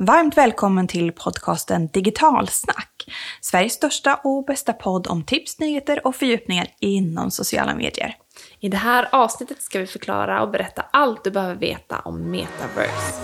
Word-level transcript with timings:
Varmt 0.00 0.36
välkommen 0.36 0.86
till 0.86 1.12
podcasten 1.12 1.86
Digitalsnack. 1.86 2.90
Sveriges 3.40 3.72
största 3.72 4.20
och 4.24 4.44
bästa 4.44 4.72
podd 4.72 5.06
om 5.06 5.24
tips, 5.24 5.58
nyheter 5.58 6.06
och 6.06 6.16
fördjupningar 6.16 6.66
inom 6.80 7.30
sociala 7.30 7.74
medier. 7.74 8.16
I 8.60 8.68
det 8.68 8.76
här 8.76 9.08
avsnittet 9.12 9.62
ska 9.62 9.78
vi 9.78 9.86
förklara 9.86 10.42
och 10.42 10.50
berätta 10.50 10.84
allt 10.90 11.24
du 11.24 11.30
behöver 11.30 11.54
veta 11.54 11.98
om 11.98 12.30
metaverse. 12.30 13.20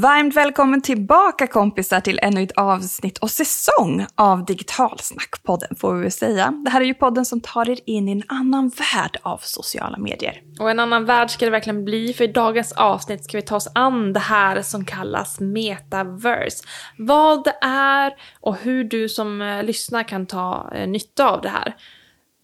Varmt 0.00 0.36
välkommen 0.36 0.82
tillbaka 0.82 1.46
kompisar 1.46 2.00
till 2.00 2.18
ännu 2.22 2.42
ett 2.42 2.52
avsnitt 2.52 3.18
och 3.18 3.30
säsong 3.30 4.06
av 4.14 4.44
Digitalsnackpodden 4.44 5.76
får 5.76 5.94
vi 5.94 6.02
väl 6.02 6.12
säga. 6.12 6.52
Det 6.64 6.70
här 6.70 6.80
är 6.80 6.84
ju 6.84 6.94
podden 6.94 7.24
som 7.24 7.40
tar 7.40 7.70
er 7.70 7.78
in 7.86 8.08
i 8.08 8.12
en 8.12 8.22
annan 8.26 8.68
värld 8.68 9.18
av 9.22 9.38
sociala 9.42 9.98
medier. 9.98 10.42
Och 10.60 10.70
en 10.70 10.80
annan 10.80 11.04
värld 11.04 11.30
ska 11.30 11.44
det 11.44 11.50
verkligen 11.50 11.84
bli, 11.84 12.12
för 12.12 12.24
i 12.24 12.26
dagens 12.26 12.72
avsnitt 12.72 13.24
ska 13.24 13.38
vi 13.38 13.42
ta 13.42 13.56
oss 13.56 13.68
an 13.74 14.12
det 14.12 14.20
här 14.20 14.62
som 14.62 14.84
kallas 14.84 15.40
metaverse. 15.40 16.64
Vad 16.98 17.44
det 17.44 17.58
är 17.66 18.12
och 18.40 18.56
hur 18.56 18.84
du 18.84 19.08
som 19.08 19.42
eh, 19.42 19.62
lyssnar 19.62 20.02
kan 20.02 20.26
ta 20.26 20.70
eh, 20.74 20.88
nytta 20.88 21.30
av 21.30 21.42
det 21.42 21.48
här 21.48 21.74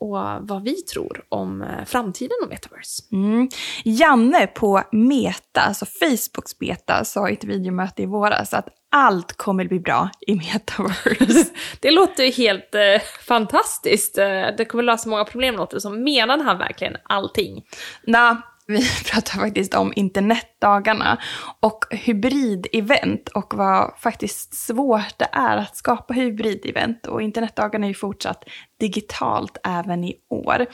och 0.01 0.19
vad 0.41 0.63
vi 0.63 0.75
tror 0.75 1.23
om 1.29 1.63
eh, 1.63 1.85
framtiden 1.87 2.37
om 2.43 2.49
metaverse. 2.49 3.03
Mm. 3.13 3.49
Janne 3.85 4.47
på 4.47 4.83
Meta, 4.93 5.61
alltså 5.61 5.87
Facebooks 5.87 6.61
Meta, 6.61 7.05
sa 7.05 7.29
i 7.29 7.33
ett 7.33 7.45
videomöte 7.45 8.03
i 8.03 8.07
våras 8.07 8.55
att 8.55 8.69
allt 8.91 9.37
kommer 9.37 9.65
bli 9.65 9.81
bra 9.81 10.11
i 10.27 10.35
metaverse. 10.35 11.51
det 11.81 11.91
låter 11.91 12.25
ju 12.25 12.31
helt 12.31 12.75
eh, 12.75 13.03
fantastiskt. 13.27 14.19
Eh, 14.19 14.47
det 14.57 14.65
kommer 14.69 14.83
lösa 14.85 15.09
många 15.09 15.25
problem 15.25 15.57
låter 15.57 15.77
det 15.77 15.81
som. 15.81 16.05
Menade 16.05 16.43
han 16.43 16.59
verkligen 16.59 16.97
allting? 17.05 17.65
Nej, 18.07 18.37
vi 18.71 18.89
pratar 19.13 19.39
faktiskt 19.39 19.75
om 19.75 19.93
internetdagarna 19.97 21.19
och 21.61 21.85
hybridevent 21.91 23.29
och 23.29 23.55
vad 23.55 23.93
faktiskt 23.99 24.55
svårt 24.55 25.19
det 25.19 25.29
är 25.33 25.57
att 25.57 25.77
skapa 25.77 26.15
hybridevent. 26.15 27.07
Och 27.07 27.23
internetdagarna 27.23 27.87
är 27.87 27.89
ju 27.89 27.95
fortsatt 27.95 28.45
digitalt 28.81 29.59
även 29.65 30.05
i 30.05 30.15
år. 30.29 30.67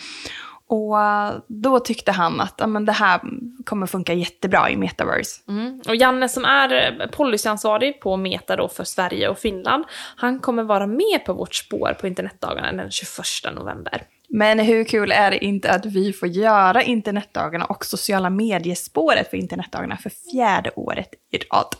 Och 0.68 1.00
eh, 1.00 1.34
då 1.48 1.80
tyckte 1.80 2.12
han 2.12 2.40
att 2.40 2.54
ja, 2.58 2.66
men 2.66 2.84
det 2.84 2.92
här 2.92 3.20
kommer 3.64 3.86
funka 3.86 4.12
jättebra 4.12 4.70
i 4.70 4.76
metaverse. 4.76 5.42
Mm. 5.48 5.80
Och 5.88 5.96
Janne 5.96 6.28
som 6.28 6.44
är 6.44 7.00
eh, 7.00 7.06
policyansvarig 7.10 8.00
på 8.00 8.16
Meta 8.16 8.56
då 8.56 8.68
för 8.68 8.84
Sverige 8.84 9.28
och 9.28 9.38
Finland, 9.38 9.84
han 10.16 10.38
kommer 10.38 10.62
vara 10.62 10.86
med 10.86 11.24
på 11.26 11.32
vårt 11.32 11.54
spår 11.54 11.96
på 12.00 12.06
internetdagarna 12.06 12.72
den 12.72 12.90
21 12.90 13.54
november. 13.54 14.02
Men 14.28 14.58
hur 14.58 14.84
kul 14.84 15.12
är 15.12 15.30
det 15.30 15.44
inte 15.44 15.70
att 15.70 15.86
vi 15.86 16.12
får 16.12 16.28
göra 16.28 16.82
internetdagarna 16.82 17.64
och 17.64 17.84
sociala 17.84 18.30
mediespåret 18.30 19.30
för 19.30 19.36
internetdagarna 19.36 19.96
för 19.96 20.10
fjärde 20.10 20.70
året 20.76 21.08
i 21.32 21.38
rad. 21.38 21.74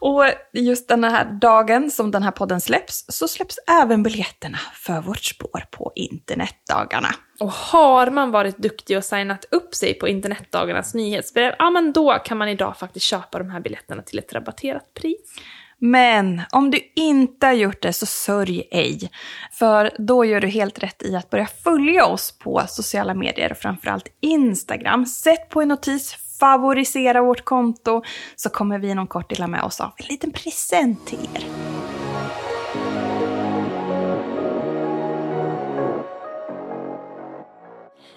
Och 0.00 0.24
just 0.52 0.88
den 0.88 1.04
här 1.04 1.24
dagen 1.24 1.90
som 1.90 2.10
den 2.10 2.22
här 2.22 2.30
podden 2.30 2.60
släpps 2.60 3.04
så 3.08 3.28
släpps 3.28 3.58
även 3.82 4.02
biljetterna 4.02 4.58
för 4.74 5.00
vårt 5.00 5.24
spår 5.24 5.64
på 5.70 5.92
internetdagarna. 5.94 7.08
Och 7.40 7.52
har 7.52 8.10
man 8.10 8.30
varit 8.30 8.58
duktig 8.58 8.96
och 8.96 9.04
signat 9.04 9.44
upp 9.50 9.74
sig 9.74 9.94
på 9.94 10.08
internetdagarnas 10.08 10.94
nyhetsbrev, 10.94 11.54
ja 11.58 11.70
men 11.70 11.92
då 11.92 12.18
kan 12.24 12.38
man 12.38 12.48
idag 12.48 12.76
faktiskt 12.76 13.06
köpa 13.06 13.38
de 13.38 13.50
här 13.50 13.60
biljetterna 13.60 14.02
till 14.02 14.18
ett 14.18 14.32
rabatterat 14.32 14.94
pris. 14.94 15.40
Men 15.86 16.42
om 16.50 16.70
du 16.70 16.78
inte 16.96 17.46
har 17.46 17.52
gjort 17.52 17.82
det 17.82 17.92
så 17.92 18.06
sörj 18.06 18.68
ej. 18.70 19.10
För 19.52 19.90
då 19.98 20.24
gör 20.24 20.40
du 20.40 20.48
helt 20.48 20.82
rätt 20.82 21.02
i 21.02 21.16
att 21.16 21.30
börja 21.30 21.46
följa 21.46 22.06
oss 22.06 22.38
på 22.38 22.62
sociala 22.68 23.14
medier 23.14 23.50
och 23.50 23.56
framförallt 23.56 24.08
Instagram. 24.20 25.06
Sätt 25.06 25.48
på 25.48 25.62
en 25.62 25.68
notis, 25.68 26.14
favorisera 26.40 27.22
vårt 27.22 27.44
konto 27.44 28.02
så 28.36 28.50
kommer 28.50 28.78
vi 28.78 28.90
inom 28.90 29.06
kort 29.06 29.30
dela 29.30 29.46
med 29.46 29.62
oss 29.62 29.80
av 29.80 29.92
en 29.96 30.06
liten 30.08 30.32
present 30.32 31.06
till 31.06 31.28
er. 31.34 31.44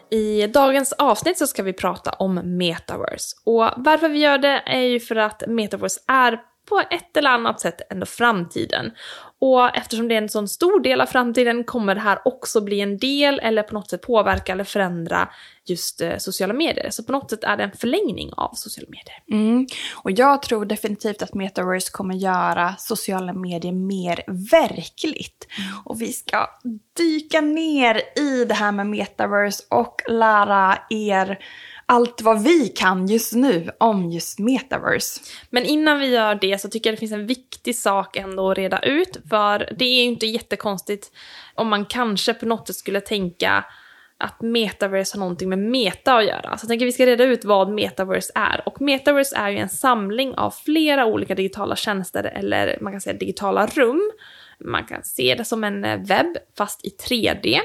I 0.09 0.47
dagens 0.47 0.93
avsnitt 0.93 1.37
så 1.37 1.47
ska 1.47 1.63
vi 1.63 1.73
prata 1.73 2.11
om 2.11 2.57
metaverse. 2.57 3.35
Och 3.45 3.69
varför 3.77 4.09
vi 4.09 4.19
gör 4.19 4.37
det 4.37 4.63
är 4.65 4.81
ju 4.81 4.99
för 4.99 5.15
att 5.15 5.43
metaverse 5.47 5.99
är 6.07 6.39
på 6.69 6.79
ett 6.79 7.17
eller 7.17 7.29
annat 7.29 7.59
sätt 7.59 7.81
ändå 7.89 8.05
framtiden. 8.05 8.91
Och 9.39 9.77
eftersom 9.77 10.07
det 10.07 10.15
är 10.15 10.21
en 10.21 10.29
sån 10.29 10.47
stor 10.47 10.79
del 10.79 11.01
av 11.01 11.05
framtiden 11.05 11.63
kommer 11.63 11.95
det 11.95 12.01
här 12.01 12.19
också 12.25 12.61
bli 12.61 12.81
en 12.81 12.97
del 12.97 13.39
eller 13.39 13.63
på 13.63 13.73
något 13.73 13.89
sätt 13.89 14.01
påverka 14.01 14.51
eller 14.51 14.63
förändra 14.63 15.29
just 15.65 16.01
eh, 16.01 16.17
sociala 16.17 16.53
medier. 16.53 16.89
Så 16.89 17.03
på 17.03 17.11
något 17.11 17.29
sätt 17.29 17.43
är 17.43 17.57
det 17.57 17.63
en 17.63 17.71
förlängning 17.71 18.29
av 18.37 18.53
sociala 18.53 18.87
medier. 18.89 19.23
Mm. 19.31 19.67
Och 19.95 20.11
jag 20.11 20.41
tror 20.41 20.65
definitivt 20.65 21.21
att 21.21 21.33
metaverse 21.33 21.91
kommer 21.91 22.15
göra 22.15 22.75
sociala 22.77 23.33
medier 23.33 23.73
mer 23.73 24.23
verkligt. 24.51 25.47
Mm. 25.57 25.79
Och 25.85 26.01
vi 26.01 26.13
ska 26.13 26.47
dyka 26.97 27.41
ner 27.41 28.01
i 28.15 28.45
det 28.45 28.53
här 28.53 28.71
med 28.71 28.87
metaverse 28.87 29.63
och 29.69 30.01
lära 30.07 30.77
er 30.89 31.39
allt 31.89 32.21
vad 32.21 32.43
vi 32.43 32.67
kan 32.67 33.07
just 33.07 33.33
nu 33.33 33.71
om 33.77 34.11
just 34.11 34.39
metaverse. 34.39 35.21
Men 35.49 35.65
innan 35.65 35.99
vi 35.99 36.07
gör 36.07 36.35
det 36.35 36.61
så 36.61 36.69
tycker 36.69 36.89
jag 36.89 36.95
det 36.95 36.99
finns 36.99 37.11
en 37.11 37.27
viktig 37.27 37.75
sak 37.75 38.17
ändå 38.17 38.51
att 38.51 38.57
reda 38.57 38.79
ut. 38.79 39.17
För 39.29 39.73
det 39.77 39.85
är 39.85 39.95
ju 39.95 40.03
inte 40.03 40.27
jättekonstigt 40.27 41.11
om 41.55 41.67
man 41.67 41.85
kanske 41.85 42.33
på 42.33 42.45
något 42.45 42.67
sätt 42.67 42.75
skulle 42.75 43.01
tänka 43.01 43.65
att 44.19 44.41
metaverse 44.41 45.15
har 45.15 45.19
någonting 45.19 45.49
med 45.49 45.59
meta 45.59 46.15
att 46.15 46.25
göra. 46.25 46.57
Så 46.57 46.63
jag 46.63 46.69
tänker 46.69 46.85
att 46.85 46.87
vi 46.87 46.91
ska 46.91 47.05
reda 47.05 47.23
ut 47.23 47.45
vad 47.45 47.69
metaverse 47.69 48.31
är. 48.35 48.67
Och 48.67 48.81
metaverse 48.81 49.35
är 49.35 49.49
ju 49.49 49.57
en 49.57 49.69
samling 49.69 50.35
av 50.35 50.51
flera 50.51 51.05
olika 51.05 51.35
digitala 51.35 51.75
tjänster 51.75 52.23
eller 52.23 52.77
man 52.81 52.93
kan 52.93 53.01
säga 53.01 53.17
digitala 53.17 53.67
rum 53.67 54.11
man 54.59 54.85
kan 54.85 55.03
se 55.03 55.35
det 55.37 55.45
som 55.45 55.63
en 55.63 55.85
eh, 55.85 55.99
webb 55.99 56.37
fast 56.57 56.85
i 56.85 56.89
3D. 56.89 57.59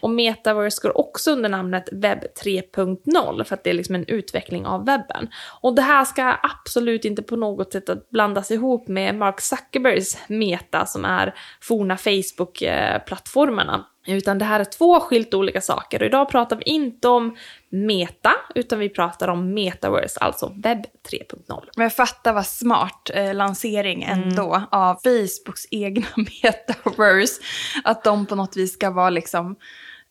Och 0.00 0.10
metaverse 0.10 0.82
går 0.82 0.98
också 0.98 1.30
under 1.30 1.48
namnet 1.48 1.88
webb 1.92 2.24
3.0 2.44 3.44
för 3.44 3.54
att 3.54 3.64
det 3.64 3.70
är 3.70 3.74
liksom 3.74 3.94
en 3.94 4.08
utveckling 4.08 4.66
av 4.66 4.86
webben. 4.86 5.28
Och 5.60 5.74
det 5.74 5.82
här 5.82 6.04
ska 6.04 6.36
absolut 6.42 7.04
inte 7.04 7.22
på 7.22 7.36
något 7.36 7.72
sätt 7.72 8.10
blandas 8.10 8.50
ihop 8.50 8.88
med 8.88 9.14
Mark 9.14 9.40
Zuckerbergs 9.40 10.18
meta 10.28 10.86
som 10.86 11.04
är 11.04 11.34
forna 11.60 11.96
Facebook-plattformarna. 11.96 13.84
Utan 14.08 14.38
det 14.38 14.44
här 14.44 14.60
är 14.60 14.64
två 14.64 15.00
skilt 15.00 15.34
olika 15.34 15.60
saker 15.60 16.00
och 16.00 16.06
idag 16.06 16.28
pratar 16.28 16.56
vi 16.56 16.62
inte 16.62 17.08
om 17.08 17.36
meta, 17.70 18.32
utan 18.54 18.78
vi 18.78 18.88
pratar 18.88 19.28
om 19.28 19.54
metaverse, 19.54 20.20
alltså 20.20 20.52
webb 20.56 20.86
3.0. 21.12 21.64
Men 21.76 21.90
fatta 21.90 22.32
vad 22.32 22.46
smart 22.46 23.10
eh, 23.14 23.34
lansering 23.34 24.02
mm. 24.02 24.22
ändå 24.22 24.54
mm. 24.54 24.68
av 24.70 24.94
Facebooks 24.94 25.66
egna 25.70 26.06
metaverse. 26.16 27.42
Att 27.84 28.04
de 28.04 28.26
på 28.26 28.34
något 28.34 28.56
vis 28.56 28.72
ska 28.72 28.90
vara 28.90 29.10
liksom 29.10 29.56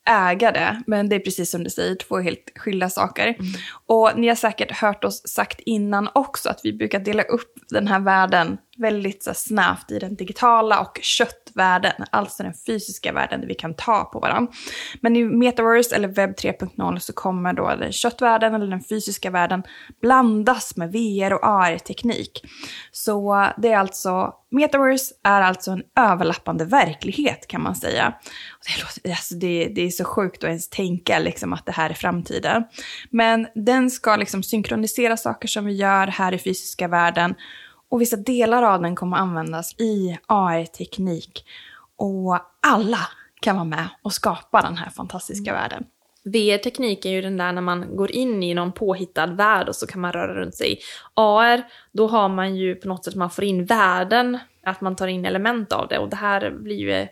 äga 0.07 0.51
det. 0.51 0.83
Men 0.87 1.09
det 1.09 1.15
är 1.15 1.19
precis 1.19 1.51
som 1.51 1.63
du 1.63 1.69
säger, 1.69 1.95
två 1.95 2.19
helt 2.19 2.51
skilda 2.55 2.89
saker. 2.89 3.27
Mm. 3.27 3.51
Och 3.85 4.11
ni 4.15 4.27
har 4.27 4.35
säkert 4.35 4.71
hört 4.71 5.03
oss 5.03 5.27
sagt 5.27 5.59
innan 5.59 6.09
också 6.13 6.49
att 6.49 6.59
vi 6.63 6.73
brukar 6.73 6.99
dela 6.99 7.23
upp 7.23 7.53
den 7.69 7.87
här 7.87 7.99
världen 7.99 8.57
väldigt 8.77 9.23
så 9.23 9.33
snävt 9.33 9.91
i 9.91 9.99
den 9.99 10.15
digitala 10.15 10.79
och 10.79 10.99
världen, 11.57 11.91
alltså 12.09 12.43
den 12.43 12.53
fysiska 12.65 13.13
världen 13.13 13.41
där 13.41 13.47
vi 13.47 13.55
kan 13.55 13.73
ta 13.73 14.03
på 14.03 14.19
varandra. 14.19 14.53
Men 15.01 15.15
i 15.15 15.23
metaverse 15.23 15.95
eller 15.95 16.07
webb 16.07 16.31
3.0 16.31 16.99
så 16.99 17.13
kommer 17.13 17.53
då 17.53 17.75
den 17.75 17.91
köttvärlden 17.91 18.55
eller 18.55 18.67
den 18.67 18.83
fysiska 18.83 19.29
världen 19.29 19.63
blandas 20.01 20.77
med 20.77 20.91
VR 20.91 21.33
och 21.33 21.47
AR-teknik. 21.47 22.41
Så 22.91 23.47
det 23.57 23.71
är 23.71 23.77
alltså, 23.77 24.33
metaverse 24.51 25.13
är 25.23 25.41
alltså 25.41 25.71
en 25.71 25.83
överlappande 25.99 26.65
verklighet 26.65 27.47
kan 27.47 27.61
man 27.61 27.75
säga. 27.75 28.13
Det, 28.65 28.81
låter, 28.81 29.09
alltså 29.09 29.35
det, 29.35 29.71
det 29.75 29.81
är 29.81 29.89
så 29.89 30.03
sjukt 30.03 30.43
att 30.43 30.47
ens 30.47 30.69
tänka 30.69 31.19
liksom 31.19 31.53
att 31.53 31.65
det 31.65 31.71
här 31.71 31.89
är 31.89 31.93
framtiden. 31.93 32.63
Men 33.09 33.47
den 33.55 33.89
ska 33.89 34.15
liksom 34.15 34.43
synkronisera 34.43 35.17
saker 35.17 35.47
som 35.47 35.65
vi 35.65 35.73
gör 35.73 36.07
här 36.07 36.33
i 36.33 36.37
fysiska 36.37 36.87
världen 36.87 37.35
och 37.89 38.01
vissa 38.01 38.17
delar 38.17 38.63
av 38.63 38.81
den 38.81 38.95
kommer 38.95 39.17
användas 39.17 39.75
i 39.79 40.17
AR-teknik. 40.25 41.45
Och 41.95 42.39
alla 42.67 43.07
kan 43.41 43.55
vara 43.55 43.65
med 43.65 43.87
och 44.01 44.13
skapa 44.13 44.61
den 44.61 44.77
här 44.77 44.89
fantastiska 44.89 45.49
mm. 45.49 45.61
världen. 45.61 45.85
VR-teknik 46.23 47.05
är 47.05 47.09
ju 47.09 47.21
den 47.21 47.37
där 47.37 47.51
när 47.51 47.61
man 47.61 47.95
går 47.95 48.11
in 48.11 48.43
i 48.43 48.53
någon 48.53 48.71
påhittad 48.71 49.27
värld 49.27 49.67
och 49.67 49.75
så 49.75 49.87
kan 49.87 50.01
man 50.01 50.13
röra 50.13 50.41
runt 50.41 50.55
sig. 50.55 50.79
AR, 51.13 51.63
då 51.91 52.07
har 52.07 52.29
man 52.29 52.55
ju 52.55 52.75
på 52.75 52.87
något 52.87 53.05
sätt, 53.05 53.15
man 53.15 53.29
får 53.29 53.43
in 53.43 53.65
världen, 53.65 54.39
att 54.63 54.81
man 54.81 54.95
tar 54.95 55.07
in 55.07 55.25
element 55.25 55.71
av 55.71 55.87
det 55.87 55.99
och 55.99 56.09
det 56.09 56.15
här 56.15 56.51
blir 56.51 56.75
ju 56.75 57.07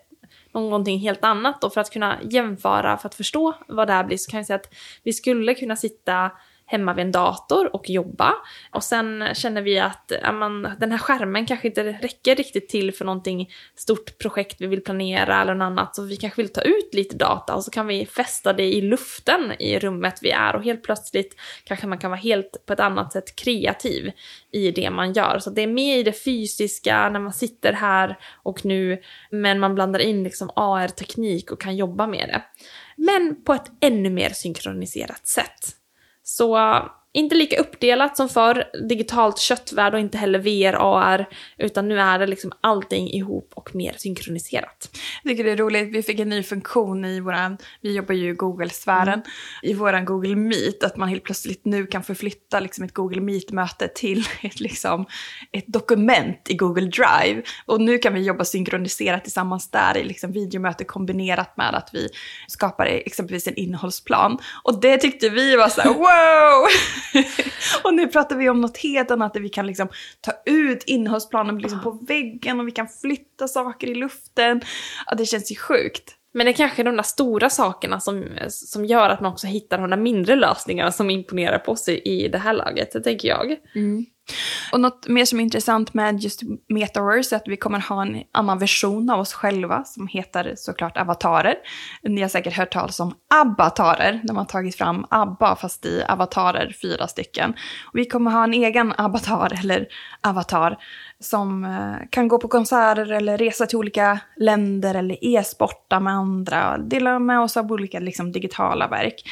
någonting 0.53 0.99
helt 0.99 1.23
annat. 1.23 1.63
Och 1.63 1.73
för 1.73 1.81
att 1.81 1.91
kunna 1.91 2.17
jämföra, 2.23 2.97
för 2.97 3.07
att 3.09 3.15
förstå 3.15 3.53
vad 3.67 3.87
det 3.87 3.93
här 3.93 4.03
blir, 4.03 4.17
så 4.17 4.31
kan 4.31 4.37
jag 4.37 4.47
säga 4.47 4.55
att 4.55 4.73
vi 5.03 5.13
skulle 5.13 5.55
kunna 5.55 5.75
sitta 5.75 6.31
hemma 6.65 6.93
vid 6.93 7.05
en 7.05 7.11
dator 7.11 7.75
och 7.75 7.89
jobba. 7.89 8.33
Och 8.71 8.83
sen 8.83 9.23
känner 9.33 9.61
vi 9.61 9.79
att 9.79 10.11
amen, 10.23 10.69
den 10.79 10.91
här 10.91 10.97
skärmen 10.97 11.45
kanske 11.45 11.67
inte 11.67 11.83
räcker 11.83 12.35
riktigt 12.35 12.69
till 12.69 12.93
för 12.93 13.05
någonting 13.05 13.49
stort 13.75 14.17
projekt 14.17 14.61
vi 14.61 14.67
vill 14.67 14.83
planera 14.83 15.41
eller 15.41 15.55
något 15.55 15.65
annat. 15.65 15.95
Så 15.95 16.03
vi 16.03 16.17
kanske 16.17 16.41
vill 16.41 16.53
ta 16.53 16.61
ut 16.61 16.93
lite 16.93 17.15
data 17.15 17.55
och 17.55 17.63
så 17.63 17.71
kan 17.71 17.87
vi 17.87 18.05
fästa 18.05 18.53
det 18.53 18.73
i 18.73 18.81
luften 18.81 19.53
i 19.59 19.79
rummet 19.79 20.19
vi 20.21 20.31
är 20.31 20.55
och 20.55 20.63
helt 20.63 20.83
plötsligt 20.83 21.35
kanske 21.63 21.87
man 21.87 21.97
kan 21.97 22.11
vara 22.11 22.21
helt 22.21 22.65
på 22.65 22.73
ett 22.73 22.79
annat 22.79 23.13
sätt 23.13 23.35
kreativ 23.35 24.11
i 24.51 24.71
det 24.71 24.89
man 24.89 25.13
gör. 25.13 25.39
Så 25.39 25.49
det 25.49 25.61
är 25.61 25.67
med 25.67 25.99
i 25.99 26.03
det 26.03 26.23
fysiska 26.23 27.09
när 27.09 27.19
man 27.19 27.33
sitter 27.33 27.73
här 27.73 28.17
och 28.43 28.65
nu, 28.65 29.01
men 29.29 29.59
man 29.59 29.75
blandar 29.75 29.99
in 29.99 30.23
liksom 30.23 30.49
AR-teknik 30.55 31.51
och 31.51 31.61
kan 31.61 31.75
jobba 31.75 32.07
med 32.07 32.29
det. 32.29 32.41
Men 32.95 33.43
på 33.43 33.53
ett 33.53 33.71
ännu 33.81 34.09
mer 34.09 34.29
synkroniserat 34.29 35.27
sätt. 35.27 35.84
Så 36.25 36.55
inte 37.15 37.35
lika 37.35 37.59
uppdelat 37.59 38.17
som 38.17 38.29
förr, 38.29 38.63
digitalt 38.89 39.39
köttvärld 39.39 39.93
och 39.93 39.99
inte 39.99 40.17
heller 40.17 40.39
VR, 40.39 40.75
AR, 40.79 41.25
utan 41.57 41.87
nu 41.87 41.99
är 41.99 42.19
det 42.19 42.27
liksom 42.27 42.51
allting 42.61 43.09
ihop 43.11 43.51
och 43.55 43.75
mer 43.75 43.93
synkroniserat. 43.97 44.89
Jag 45.23 45.31
tycker 45.31 45.43
det 45.43 45.51
är 45.51 45.57
roligt, 45.57 45.95
vi 45.95 46.03
fick 46.03 46.19
en 46.19 46.29
ny 46.29 46.43
funktion 46.43 47.05
i 47.05 47.19
våran, 47.19 47.57
vi 47.81 47.95
jobbar 47.95 48.15
ju 48.15 48.29
i 48.29 48.33
Google-sfären, 48.33 49.07
mm. 49.07 49.23
i 49.63 49.73
våran 49.73 50.05
Google 50.05 50.35
Meet, 50.35 50.83
att 50.83 50.97
man 50.97 51.09
helt 51.09 51.23
plötsligt 51.23 51.65
nu 51.65 51.85
kan 51.85 52.03
förflytta 52.03 52.59
liksom 52.59 52.83
ett 52.83 52.93
Google 52.93 53.21
Meet-möte 53.21 53.87
till 53.87 54.27
ett, 54.41 54.59
liksom, 54.59 55.05
ett 55.51 55.67
dokument 55.67 56.49
i 56.49 56.53
Google 56.53 56.87
Drive. 56.87 57.41
Och 57.65 57.81
nu 57.81 57.97
kan 57.97 58.13
vi 58.13 58.21
jobba 58.21 58.45
synkroniserat 58.45 59.23
tillsammans 59.23 59.71
där 59.71 59.97
i 59.97 60.03
liksom 60.03 60.31
videomöte 60.31 60.83
kombinerat 60.83 61.57
med 61.57 61.75
att 61.75 61.89
vi 61.93 62.09
skapar 62.47 62.85
exempelvis 62.85 63.47
en 63.47 63.55
innehållsplan. 63.55 64.37
Och 64.63 64.81
det 64.81 64.97
tyckte 64.97 65.29
vi 65.29 65.55
var 65.55 65.69
så 65.69 65.81
här, 65.81 65.89
wow! 65.93 66.67
och 67.83 67.93
nu 67.93 68.07
pratar 68.07 68.35
vi 68.35 68.49
om 68.49 68.61
något 68.61 68.77
helt 68.77 69.11
annat 69.11 69.33
där 69.33 69.41
vi 69.41 69.49
kan 69.49 69.67
liksom 69.67 69.87
ta 70.21 70.31
ut 70.45 70.83
innehållsplanen 70.85 71.57
liksom 71.57 71.81
på 71.81 71.91
väggen 71.91 72.59
och 72.59 72.67
vi 72.67 72.71
kan 72.71 72.87
flytta 72.87 73.47
saker 73.47 73.87
i 73.87 73.95
luften. 73.95 74.61
Ja, 75.07 75.15
det 75.15 75.25
känns 75.25 75.51
ju 75.51 75.55
sjukt. 75.55 76.15
Men 76.33 76.45
det 76.45 76.51
är 76.51 76.53
kanske 76.53 76.83
de 76.83 76.95
där 76.95 77.03
stora 77.03 77.49
sakerna 77.49 77.99
som, 77.99 78.25
som 78.47 78.85
gör 78.85 79.09
att 79.09 79.21
man 79.21 79.31
också 79.31 79.47
hittar 79.47 79.77
de 79.77 79.89
där 79.89 79.97
mindre 79.97 80.35
lösningarna 80.35 80.91
som 80.91 81.09
imponerar 81.09 81.59
på 81.59 81.71
oss 81.71 81.89
i 81.89 82.27
det 82.31 82.37
här 82.37 82.53
laget, 82.53 82.91
det 82.91 83.01
tänker 83.01 83.27
jag. 83.27 83.55
Mm. 83.75 84.05
Och 84.71 84.79
något 84.79 85.07
mer 85.07 85.25
som 85.25 85.39
är 85.39 85.43
intressant 85.43 85.93
med 85.93 86.19
just 86.19 86.41
Metaverse 86.69 87.35
är 87.35 87.37
att 87.37 87.47
vi 87.47 87.57
kommer 87.57 87.79
ha 87.79 88.01
en 88.01 88.23
annan 88.31 88.59
version 88.59 89.09
av 89.09 89.19
oss 89.19 89.33
själva 89.33 89.83
som 89.83 90.07
heter 90.07 90.53
såklart 90.57 90.97
avatarer. 90.97 91.55
Ni 92.03 92.21
har 92.21 92.29
säkert 92.29 92.53
hört 92.53 92.73
talas 92.73 92.99
om 92.99 93.13
abbatarer, 93.33 94.21
de 94.23 94.37
har 94.37 94.45
tagit 94.45 94.75
fram 94.75 95.05
ABBA 95.09 95.55
fast 95.55 95.85
i 95.85 96.03
avatarer, 96.09 96.75
fyra 96.81 97.07
stycken. 97.07 97.53
Och 97.85 97.99
vi 97.99 98.05
kommer 98.05 98.31
ha 98.31 98.43
en 98.43 98.53
egen 98.53 98.93
avatar 98.97 99.59
eller 99.59 99.87
avatar 100.21 100.77
som 101.19 101.63
eh, 101.63 102.07
kan 102.09 102.27
gå 102.27 102.37
på 102.37 102.47
konserter 102.47 103.11
eller 103.11 103.37
resa 103.37 103.65
till 103.65 103.77
olika 103.77 104.19
länder 104.37 104.95
eller 104.95 105.17
e-sporta 105.21 105.99
med 105.99 106.13
andra, 106.13 106.77
dela 106.77 107.19
med 107.19 107.39
oss 107.39 107.57
av 107.57 107.71
olika 107.71 107.99
liksom, 107.99 108.31
digitala 108.31 108.87
verk. 108.87 109.23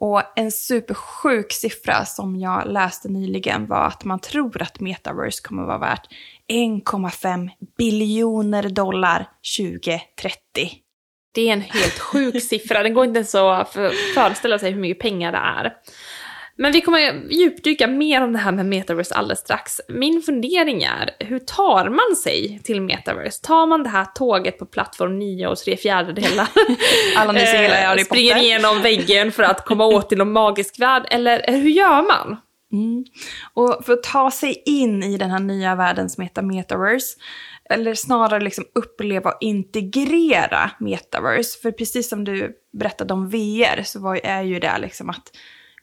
Och 0.00 0.22
en 0.36 0.52
supersjuk 0.52 1.52
siffra 1.52 2.04
som 2.04 2.36
jag 2.36 2.66
läste 2.66 3.08
nyligen 3.08 3.66
var 3.66 3.86
att 3.86 4.04
man 4.04 4.18
tror 4.18 4.62
att 4.62 4.80
metaverse 4.80 5.42
kommer 5.42 5.64
vara 5.64 5.78
värt 5.78 6.08
1,5 6.52 7.50
biljoner 7.78 8.68
dollar 8.68 9.28
2030. 9.58 10.00
Det 11.34 11.48
är 11.48 11.52
en 11.52 11.60
helt 11.60 11.98
sjuk 11.98 12.42
siffra, 12.42 12.82
den 12.82 12.94
går 12.94 13.04
inte 13.04 13.18
ens 13.18 13.34
att 13.34 13.72
föreställa 14.14 14.58
sig 14.58 14.72
hur 14.72 14.80
mycket 14.80 15.02
pengar 15.02 15.32
det 15.32 15.38
är. 15.38 15.76
Men 16.60 16.72
vi 16.72 16.80
kommer 16.80 17.30
djupdyka 17.30 17.86
mer 17.86 18.22
om 18.22 18.32
det 18.32 18.38
här 18.38 18.52
med 18.52 18.66
metaverse 18.66 19.14
alldeles 19.14 19.38
strax. 19.38 19.80
Min 19.88 20.22
fundering 20.22 20.82
är, 20.82 21.10
hur 21.18 21.38
tar 21.38 21.88
man 21.88 22.16
sig 22.16 22.60
till 22.64 22.80
metaverse? 22.80 23.42
Tar 23.42 23.66
man 23.66 23.82
det 23.82 23.88
här 23.88 24.04
tåget 24.04 24.58
på 24.58 24.66
plattform 24.66 25.18
9 25.18 25.46
och 25.46 25.58
3 25.58 25.76
fjärdedelar? 25.76 26.48
Alla 27.16 27.32
ni 27.32 27.40
hela 27.40 27.94
eh, 27.94 28.04
Springer 28.04 28.36
igenom 28.36 28.82
väggen 28.82 29.32
för 29.32 29.42
att 29.42 29.64
komma 29.64 29.86
åt 29.86 30.08
till 30.08 30.18
någon 30.18 30.32
magisk 30.32 30.80
värld? 30.80 31.06
Eller 31.10 31.44
hur 31.46 31.70
gör 31.70 32.02
man? 32.02 32.36
Mm. 32.72 33.04
Och 33.54 33.84
för 33.84 33.92
att 33.92 34.02
ta 34.02 34.30
sig 34.30 34.62
in 34.66 35.02
i 35.02 35.16
den 35.16 35.30
här 35.30 35.38
nya 35.38 35.74
världen 35.74 36.10
som 36.10 36.22
heter 36.22 36.42
metaverse, 36.42 37.16
eller 37.70 37.94
snarare 37.94 38.40
liksom 38.40 38.64
uppleva 38.74 39.30
och 39.30 39.38
integrera 39.40 40.70
metaverse. 40.80 41.58
För 41.62 41.70
precis 41.70 42.08
som 42.08 42.24
du 42.24 42.52
berättade 42.78 43.14
om 43.14 43.28
VR 43.28 43.82
så 43.82 44.00
var, 44.00 44.20
är 44.24 44.42
ju 44.42 44.60
det 44.60 44.78
liksom 44.78 45.10
att 45.10 45.30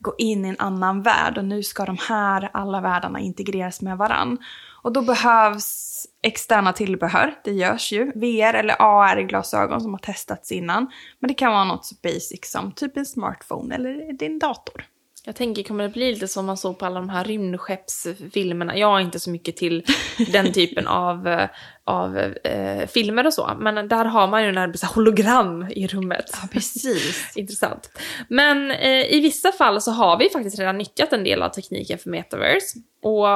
gå 0.05 0.15
in 0.17 0.45
i 0.45 0.49
en 0.49 0.59
annan 0.59 1.01
värld 1.01 1.37
och 1.37 1.45
nu 1.45 1.63
ska 1.63 1.85
de 1.85 1.97
här 2.07 2.49
alla 2.53 2.81
världarna 2.81 3.19
integreras 3.19 3.81
med 3.81 3.97
varann. 3.97 4.37
Och 4.81 4.93
då 4.93 5.01
behövs 5.01 6.05
externa 6.21 6.73
tillbehör, 6.73 7.33
det 7.43 7.51
görs 7.51 7.91
ju. 7.91 8.11
VR 8.15 8.53
eller 8.53 8.75
AR-glasögon 8.79 9.81
som 9.81 9.93
har 9.93 9.99
testats 9.99 10.51
innan. 10.51 10.91
Men 11.19 11.27
det 11.27 11.33
kan 11.33 11.51
vara 11.51 11.63
något 11.63 11.85
så 11.85 11.95
basic 12.03 12.51
som 12.51 12.71
typ 12.71 12.97
en 12.97 13.05
smartphone 13.05 13.75
eller 13.75 14.13
din 14.13 14.39
dator. 14.39 14.85
Jag 15.25 15.35
tänker, 15.35 15.63
kommer 15.63 15.83
det 15.83 15.89
bli 15.89 16.13
lite 16.13 16.27
som 16.27 16.45
man 16.45 16.57
såg 16.57 16.79
på 16.79 16.85
alla 16.85 16.99
de 16.99 17.09
här 17.09 17.23
rymdskeppsfilmerna? 17.23 18.77
Jag 18.77 18.97
är 18.97 19.01
inte 19.03 19.19
så 19.19 19.29
mycket 19.29 19.57
till 19.57 19.83
den 20.31 20.51
typen 20.53 20.87
av, 20.87 21.27
eh, 21.27 21.49
av 21.85 22.17
eh, 22.17 22.87
filmer 22.87 23.27
och 23.27 23.33
så, 23.33 23.51
men 23.59 23.87
där 23.87 24.05
har 24.05 24.27
man 24.27 24.43
ju 24.43 24.51
här 24.55 24.93
hologram 24.95 25.67
i 25.69 25.87
rummet. 25.87 26.25
Ja, 26.33 26.47
precis. 26.51 27.31
Intressant. 27.35 27.89
Men 28.29 28.71
eh, 28.71 29.13
i 29.13 29.19
vissa 29.21 29.51
fall 29.51 29.81
så 29.81 29.91
har 29.91 30.19
vi 30.19 30.29
faktiskt 30.29 30.59
redan 30.59 30.77
nyttjat 30.77 31.13
en 31.13 31.23
del 31.23 31.43
av 31.43 31.49
tekniken 31.49 31.97
för 31.97 32.09
metaverse. 32.09 32.79
Och 33.01 33.27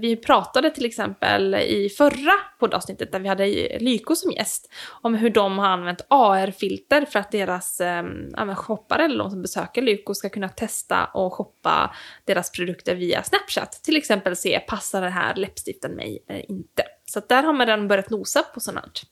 vi 0.00 0.16
pratade 0.16 0.70
till 0.70 0.84
exempel 0.84 1.54
i 1.54 1.88
förra 1.88 2.32
poddavsnittet 2.60 3.12
där 3.12 3.20
vi 3.20 3.28
hade 3.28 3.46
Lyko 3.78 4.16
som 4.16 4.32
gäst 4.32 4.72
om 5.02 5.14
hur 5.14 5.30
de 5.30 5.58
har 5.58 5.66
använt 5.66 6.06
AR-filter 6.08 7.04
för 7.04 7.18
att 7.18 7.30
deras 7.30 7.80
eh, 7.80 8.54
shoppare 8.54 9.04
eller 9.04 9.18
de 9.18 9.30
som 9.30 9.42
besöker 9.42 9.82
Lyko 9.82 10.14
ska 10.14 10.28
kunna 10.28 10.48
testa 10.48 11.04
och 11.04 11.34
shoppa 11.34 11.94
deras 12.24 12.52
produkter 12.52 12.94
via 12.94 13.22
Snapchat. 13.22 13.80
Till 13.84 13.96
exempel 13.96 14.36
se, 14.36 14.60
passar 14.60 15.02
den 15.02 15.12
här 15.12 15.34
läppstiften 15.34 15.92
mig 15.92 16.24
eller 16.28 16.50
inte? 16.50 16.82
Så 17.14 17.20
där 17.28 17.42
har 17.42 17.52
man 17.52 17.66
redan 17.66 17.88
börjat 17.88 18.10
nosa 18.10 18.42
på 18.42 18.60
sånt. 18.60 19.02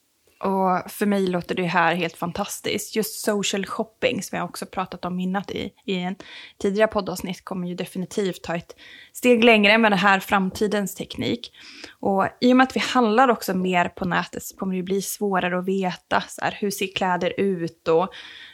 Och 0.41 0.91
för 0.91 1.07
mig 1.07 1.27
låter 1.27 1.55
det 1.55 1.67
här 1.67 1.95
helt 1.95 2.17
fantastiskt. 2.17 2.97
Just 2.97 3.25
social 3.25 3.67
shopping, 3.67 4.23
som 4.23 4.39
jag 4.39 4.45
också 4.45 4.67
pratat 4.67 5.05
om 5.05 5.21
innan 5.21 5.43
i, 5.49 5.73
i 5.85 5.95
en 5.95 6.17
tidigare 6.59 6.89
poddavsnitt, 6.89 7.45
kommer 7.45 7.69
ju 7.69 7.75
definitivt 7.75 8.43
ta 8.43 8.57
ett 8.57 8.77
steg 9.13 9.45
längre 9.45 9.79
med 9.79 9.93
det 9.93 9.97
här 9.97 10.21
framtidens 10.21 10.95
teknik. 10.95 11.53
Och 12.01 12.27
i 12.41 12.53
och 12.53 12.57
med 12.57 12.65
att 12.65 12.77
vi 12.77 12.81
handlar 12.81 13.29
också 13.29 13.55
mer 13.55 13.89
på 13.89 14.05
nätet 14.05 14.43
så 14.43 14.57
kommer 14.57 14.77
det 14.77 14.83
bli 14.83 15.03
svårare 15.03 15.59
att 15.59 15.69
veta 15.69 16.21
så 16.29 16.41
här, 16.44 16.56
hur 16.61 16.71
ser 16.71 16.94
kläder 16.94 17.41
ut 17.41 17.89
och 17.89 18.09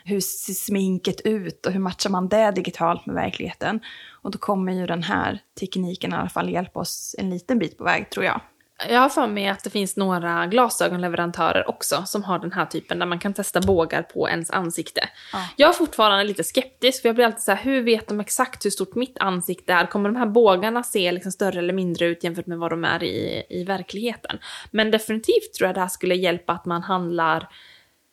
hur 0.05 0.21
ser 0.21 0.53
sminket 0.53 1.21
ut 1.21 1.67
och 1.67 1.73
hur 1.73 1.81
matchar 1.81 2.11
man 2.11 2.29
det 2.29 2.51
digitalt 2.51 3.07
med 3.07 3.15
verkligheten. 3.15 3.81
Och 4.23 4.31
då 4.31 4.39
kommer 4.39 4.73
ju 4.73 4.87
den 4.87 5.03
här 5.03 5.41
tekniken 5.61 6.13
i 6.13 6.17
alla 6.17 6.29
fall 6.29 6.51
hjälpa 6.51 6.81
oss 6.81 7.15
en 7.19 7.31
liten 7.31 7.59
bit 7.59 7.79
på 7.79 7.85
väg 7.85 8.11
tror 8.11 8.25
jag. 8.25 8.41
Jag 8.87 9.01
har 9.01 9.09
för 9.09 9.27
mig 9.27 9.49
att 9.49 9.65
det 9.65 9.71
finns 9.71 9.97
några 9.97 10.47
glasögonleverantörer 10.47 11.69
också 11.69 12.03
som 12.07 12.25
har 12.25 12.39
den 12.39 12.53
här 12.53 12.67
typen 12.67 12.99
där 12.99 13.07
man 13.07 13.19
kan 13.19 13.35
testa 13.35 13.61
bågar 13.61 14.03
på 14.03 14.29
ens 14.29 14.51
ansikte. 14.51 15.01
Ja. 15.33 15.49
Jag 15.57 15.69
är 15.69 15.73
fortfarande 15.73 16.25
lite 16.25 16.45
skeptisk 16.45 17.03
för 17.03 17.09
jag 17.09 17.17
blir 17.17 17.25
alltid 17.25 17.41
så 17.41 17.53
här, 17.53 17.65
hur 17.65 17.83
vet 17.83 18.09
de 18.09 18.21
exakt 18.21 18.65
hur 18.65 18.71
stort 18.71 18.95
mitt 18.95 19.19
ansikte 19.19 19.73
är? 19.73 19.87
Kommer 19.87 20.09
de 20.09 20.17
här 20.17 20.27
bågarna 20.27 20.83
se 20.83 21.13
liksom 21.13 21.33
större 21.33 21.59
eller 21.59 21.73
mindre 21.73 22.07
ut 22.07 22.25
jämfört 22.25 22.47
med 22.47 22.59
vad 22.59 22.71
de 22.71 22.85
är 22.85 23.03
i, 23.03 23.45
i 23.49 23.65
verkligheten? 23.65 24.39
Men 24.71 24.91
definitivt 24.91 25.55
tror 25.59 25.69
jag 25.69 25.75
det 25.75 25.81
här 25.81 25.89
skulle 25.89 26.15
hjälpa 26.15 26.53
att 26.53 26.65
man 26.65 26.83
handlar 26.83 27.49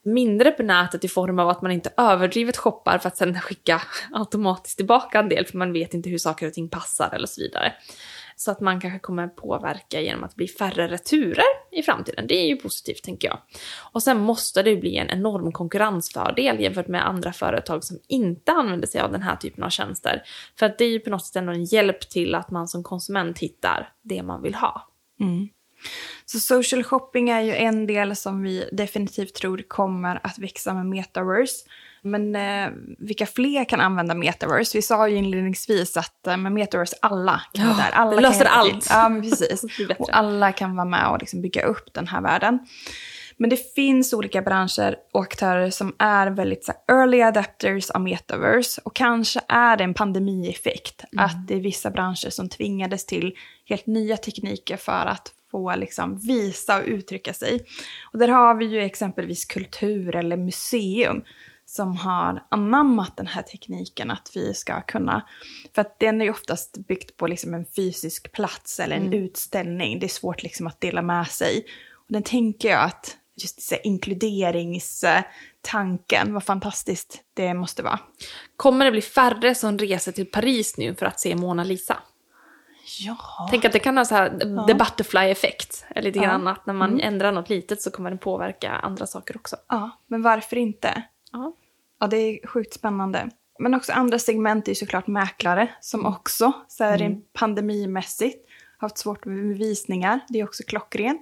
mindre 0.06 0.52
på 0.52 0.64
nätet 0.64 1.04
i 1.04 1.08
form 1.08 1.40
av 1.40 1.50
att 1.50 1.62
man 1.62 1.72
inte 1.72 1.90
överdrivet 1.98 2.58
shoppar 2.58 2.98
för 2.98 3.08
att 3.08 3.18
sen 3.18 3.42
skicka 3.42 3.82
automatiskt 4.14 4.78
tillbaka 4.78 5.20
en 5.20 5.30
del 5.30 5.46
för 5.46 5.58
man 5.58 5.74
vet 5.74 5.94
inte 5.94 6.10
hur 6.10 6.18
saker 6.18 6.48
och 6.48 6.54
ting 6.54 6.70
passar 6.70 7.10
eller 7.14 7.28
så 7.28 7.42
vidare. 7.42 7.74
Så 8.36 8.52
att 8.52 8.60
man 8.60 8.82
kanske 8.82 9.00
kommer 9.00 9.28
påverka 9.28 10.02
genom 10.02 10.24
att 10.24 10.32
det 10.32 10.36
blir 10.36 10.48
färre 10.48 10.88
returer 10.88 11.46
i 11.72 11.84
framtiden. 11.84 12.28
Det 12.28 12.36
är 12.36 12.48
ju 12.48 12.56
positivt 12.56 13.04
tänker 13.04 13.28
jag. 13.28 13.40
Och 13.92 14.04
sen 14.04 14.20
måste 14.20 14.64
det 14.64 14.76
bli 14.76 14.98
en 14.98 15.10
enorm 15.10 15.52
konkurrensfördel 15.52 16.60
jämfört 16.60 16.88
med 16.88 17.08
andra 17.08 17.34
företag 17.34 17.84
som 17.84 17.98
inte 18.08 18.52
använder 18.52 18.88
sig 18.88 19.02
av 19.02 19.12
den 19.12 19.22
här 19.22 19.36
typen 19.36 19.64
av 19.64 19.70
tjänster. 19.70 20.24
För 20.60 20.66
att 20.66 20.78
det 20.78 20.86
är 20.86 20.90
ju 20.90 21.00
på 21.00 21.10
något 21.10 21.26
sätt 21.26 21.36
ändå 21.36 21.52
en 21.52 21.64
hjälp 21.64 22.10
till 22.10 22.36
att 22.36 22.52
man 22.52 22.68
som 22.68 22.84
konsument 22.84 23.40
hittar 23.40 23.94
det 24.02 24.24
man 24.24 24.42
vill 24.42 24.56
ha. 24.56 24.88
Mm. 25.20 25.50
Så 26.26 26.40
social 26.40 26.84
shopping 26.84 27.30
är 27.30 27.42
ju 27.42 27.56
en 27.56 27.88
del 27.88 28.16
som 28.16 28.42
vi 28.42 28.70
definitivt 28.72 29.34
tror 29.34 29.64
kommer 29.68 30.20
att 30.24 30.40
växa 30.40 30.74
med 30.74 30.86
metaverse. 30.86 31.66
Men 32.06 32.36
eh, 32.36 32.72
vilka 32.98 33.26
fler 33.26 33.66
kan 33.66 33.82
använda 33.82 34.14
metaverse? 34.14 34.78
Vi 34.78 34.82
sa 34.82 35.08
ju 35.10 35.16
inledningsvis 35.16 35.98
att 35.98 36.28
eh, 36.28 36.38
med 36.38 36.52
metaverse 36.52 36.96
alla 37.02 37.42
kan 37.54 37.68
vara 37.68 37.78
där. 37.78 37.92
Alla 37.92 38.16
det 38.16 38.22
löser 38.22 38.46
allt. 38.46 38.88
Ja, 38.90 39.10
men 39.10 39.22
precis. 39.22 39.64
och 40.00 40.10
alla 40.12 40.52
kan 40.52 40.76
vara 40.76 40.86
med 40.86 41.08
och 41.08 41.20
liksom 41.20 41.42
bygga 41.42 41.64
upp 41.66 41.94
den 41.94 42.08
här 42.08 42.22
världen. 42.22 42.60
Men 43.38 43.50
det 43.50 43.76
finns 43.76 44.14
olika 44.14 44.42
branscher 44.42 44.96
och 45.14 45.22
aktörer 45.22 45.70
som 45.70 45.96
är 46.00 46.28
väldigt 46.28 46.66
så 46.66 46.72
här, 46.72 46.96
early 46.96 47.22
adapters 47.22 47.90
av 47.90 48.02
metaverse. 48.02 48.82
Och 48.86 48.96
kanske 48.96 49.42
är 49.48 49.78
det 49.78 49.84
en 49.84 49.94
pandemieffekt. 49.94 51.04
Mm. 51.14 51.26
Att 51.26 51.48
det 51.48 51.56
är 51.56 51.60
vissa 51.60 51.90
branscher 51.90 52.30
som 52.30 52.50
tvingades 52.50 53.06
till 53.06 53.36
helt 53.66 53.86
nya 53.86 54.18
tekniker 54.18 54.78
för 54.78 55.06
att 55.06 55.32
få 55.52 55.76
liksom, 55.76 56.18
visa 56.18 56.78
och 56.78 56.86
uttrycka 56.86 57.34
sig. 57.34 57.66
Och 58.14 58.20
där 58.20 58.28
har 58.28 58.56
vi 58.56 58.66
ju 58.66 58.82
exempelvis 58.82 59.46
kultur 59.46 60.16
eller 60.16 60.38
museum 60.38 61.24
som 61.76 61.98
har 61.98 62.44
anammat 62.50 63.18
den 63.18 63.28
här 63.28 63.42
tekniken 63.42 64.12
att 64.12 64.32
vi 64.34 64.54
ska 64.54 64.82
kunna... 64.82 65.28
För 65.76 65.82
att 65.82 66.00
den 66.00 66.22
är 66.22 66.26
ju 66.26 66.32
oftast 66.32 66.78
byggt 66.78 67.18
på 67.18 67.28
liksom 67.28 67.54
en 67.54 67.66
fysisk 67.76 68.32
plats 68.32 68.80
eller 68.80 68.96
en 68.96 69.14
utställning. 69.14 70.00
Det 70.00 70.06
är 70.06 70.10
svårt 70.10 70.44
liksom 70.44 70.68
att 70.68 70.82
dela 70.82 71.02
med 71.02 71.28
sig. 71.28 71.66
Och 71.94 72.14
den 72.14 72.24
tänker 72.24 72.70
jag 72.70 72.84
att 72.84 73.18
just 73.36 73.62
så 73.62 73.76
här 73.76 73.88
inkluderingstanken, 73.88 76.34
vad 76.34 76.44
fantastiskt 76.44 77.22
det 77.34 77.54
måste 77.54 77.84
vara. 77.84 78.00
Kommer 78.58 78.86
det 78.86 78.92
bli 78.92 79.02
färre 79.02 79.56
som 79.56 79.78
reser 79.78 80.12
till 80.12 80.32
Paris 80.32 80.78
nu 80.78 80.96
för 80.96 81.06
att 81.06 81.20
se 81.20 81.36
Mona 81.36 81.64
Lisa? 81.64 81.98
Ja. 83.00 83.18
Tänk 83.52 83.66
att 83.66 83.72
det 83.72 83.80
kan 83.80 83.98
ha 83.98 84.06
så 84.06 84.16
här 84.16 84.30
the 84.68 84.74
butterfly-effekt. 84.74 85.86
Eller 85.90 86.02
lite 86.02 86.20
Ja. 86.20 86.26
grann 86.26 86.48
att 86.48 86.66
när 86.66 86.74
man 86.74 87.00
ändrar 87.00 87.32
något 87.32 87.50
litet 87.50 87.82
så 87.82 87.92
kommer 87.92 88.12
det 88.12 88.18
påverka 88.18 88.72
andra 88.72 89.08
saker 89.08 89.38
också. 89.38 89.56
ja, 89.68 89.90
men 90.08 90.22
varför 90.22 90.56
inte? 90.58 91.04
Ja. 91.32 91.56
Ja, 92.00 92.08
det 92.08 92.18
är 92.18 92.48
sjukt 92.48 92.74
spännande. 92.74 93.30
Men 93.60 93.74
också 93.74 93.94
andra 93.94 94.20
segment 94.20 94.68
är 94.68 94.72
ju 94.72 94.76
såklart 94.76 95.08
mäklare 95.08 95.70
som 95.82 96.06
också, 96.06 96.54
så 96.68 96.84
här 96.84 96.98
rent 96.98 97.34
pandemimässigt, 97.34 98.50
haft 98.78 98.98
svårt 98.98 99.26
med 99.26 99.58
visningar. 99.58 100.20
Det 100.30 100.40
är 100.40 100.44
också 100.44 100.64
klockrent. 100.68 101.22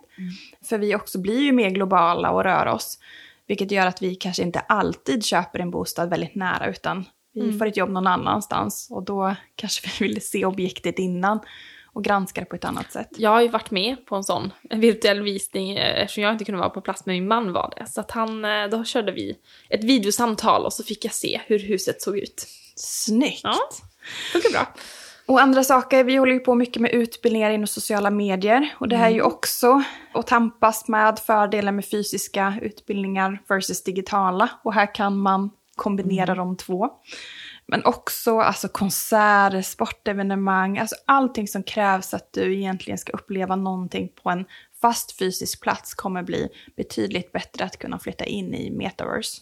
För 0.70 0.78
vi 0.78 0.96
också 0.96 1.22
blir 1.22 1.42
ju 1.42 1.52
mer 1.52 1.70
globala 1.70 2.32
och 2.32 2.44
rör 2.44 2.66
oss. 2.66 3.00
Vilket 3.48 3.72
gör 3.72 3.88
att 3.88 4.02
vi 4.02 4.16
kanske 4.16 4.44
inte 4.44 4.60
alltid 4.60 5.26
köper 5.26 5.60
en 5.60 5.72
bostad 5.72 6.10
väldigt 6.10 6.36
nära 6.36 6.70
utan 6.70 7.06
vi 7.34 7.58
får 7.58 7.66
ett 7.66 7.78
jobb 7.78 7.90
någon 7.90 8.08
annanstans. 8.08 8.88
Och 8.92 9.04
då 9.04 9.36
kanske 9.56 9.88
vi 9.88 10.08
vill 10.08 10.22
se 10.22 10.46
objektet 10.46 11.00
innan 11.00 11.40
och 11.94 12.04
granska 12.04 12.42
det 12.42 12.46
på 12.46 12.56
ett 12.56 12.66
annat 12.66 12.92
sätt. 12.92 13.10
Jag 13.18 13.30
har 13.30 13.42
ju 13.42 13.48
varit 13.48 13.72
med 13.72 14.06
på 14.06 14.16
en 14.16 14.24
sån 14.24 14.54
virtuell 14.70 15.22
visning 15.22 15.78
eh, 15.78 16.02
eftersom 16.02 16.24
jag 16.24 16.32
inte 16.32 16.46
kunde 16.46 16.60
vara 16.60 16.70
på 16.70 16.82
plats 16.82 17.06
men 17.06 17.16
min 17.16 17.28
man 17.28 17.54
var 17.54 17.74
det. 17.78 17.86
Så 17.86 18.02
att 18.02 18.12
han, 18.12 18.46
eh, 18.46 18.68
då 18.72 18.84
körde 18.84 19.12
vi 19.12 19.38
ett 19.70 19.84
videosamtal 19.84 20.66
och 20.66 20.74
så 20.74 20.84
fick 20.84 21.06
jag 21.06 21.14
se 21.14 21.42
hur 21.46 21.60
huset 21.60 22.02
såg 22.02 22.18
ut. 22.18 22.48
Snyggt! 22.76 23.42
Ja, 23.44 23.58
funkar 24.32 24.52
bra. 24.52 24.68
Och 25.26 25.42
andra 25.42 25.64
saker, 25.64 26.04
vi 26.04 26.16
håller 26.16 26.34
ju 26.34 26.40
på 26.40 26.56
mycket 26.56 26.82
med 26.82 26.92
utbildningar 26.92 27.52
inom 27.52 27.68
sociala 27.68 28.10
medier. 28.10 28.76
Och 28.80 28.88
det 28.88 28.96
här 28.96 29.08
är 29.08 29.14
ju 29.14 29.22
också 29.22 29.84
att 30.14 30.28
tampas 30.28 30.88
med 30.88 31.20
fördelen 31.20 31.76
med 31.76 31.86
fysiska 31.86 32.54
utbildningar 32.62 33.42
versus 33.48 33.84
digitala. 33.84 34.50
Och 34.64 34.74
här 34.74 34.96
kan 34.96 35.18
man 35.18 35.50
kombinera 35.76 36.36
de 36.36 36.58
två. 36.58 36.90
Men 37.74 37.86
också 37.86 38.40
alltså 38.40 38.68
konserter, 38.68 39.62
sportevenemang, 39.62 40.78
alltså 40.78 40.96
allting 41.06 41.48
som 41.48 41.64
krävs 41.64 42.14
att 42.14 42.34
du 42.34 42.56
egentligen 42.56 42.98
ska 42.98 43.12
uppleva 43.12 43.56
någonting 43.56 44.10
på 44.24 44.30
en 44.30 44.46
fast 44.82 45.18
fysisk 45.18 45.62
plats 45.62 45.94
kommer 45.94 46.24
bli 46.24 46.50
betydligt 46.76 47.32
bättre 47.32 47.66
att 47.66 47.78
kunna 47.78 48.00
flytta 48.00 48.26
in 48.26 48.54
i 48.54 48.72
metaverse. 48.72 49.42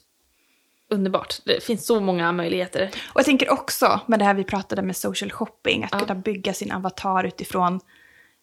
Underbart. 0.90 1.36
Det 1.46 1.64
finns 1.64 1.86
så 1.86 2.00
många 2.00 2.32
möjligheter. 2.32 2.92
Och 3.14 3.20
jag 3.20 3.26
tänker 3.26 3.50
också 3.50 4.00
med 4.08 4.20
det 4.20 4.26
här 4.26 4.34
vi 4.34 4.44
pratade 4.44 4.82
med 4.82 4.96
social 4.96 5.32
shopping, 5.32 5.84
att 5.84 6.08
kunna 6.08 6.16
bygga 6.16 6.54
sin 6.54 6.72
avatar 6.72 7.24
utifrån 7.24 7.80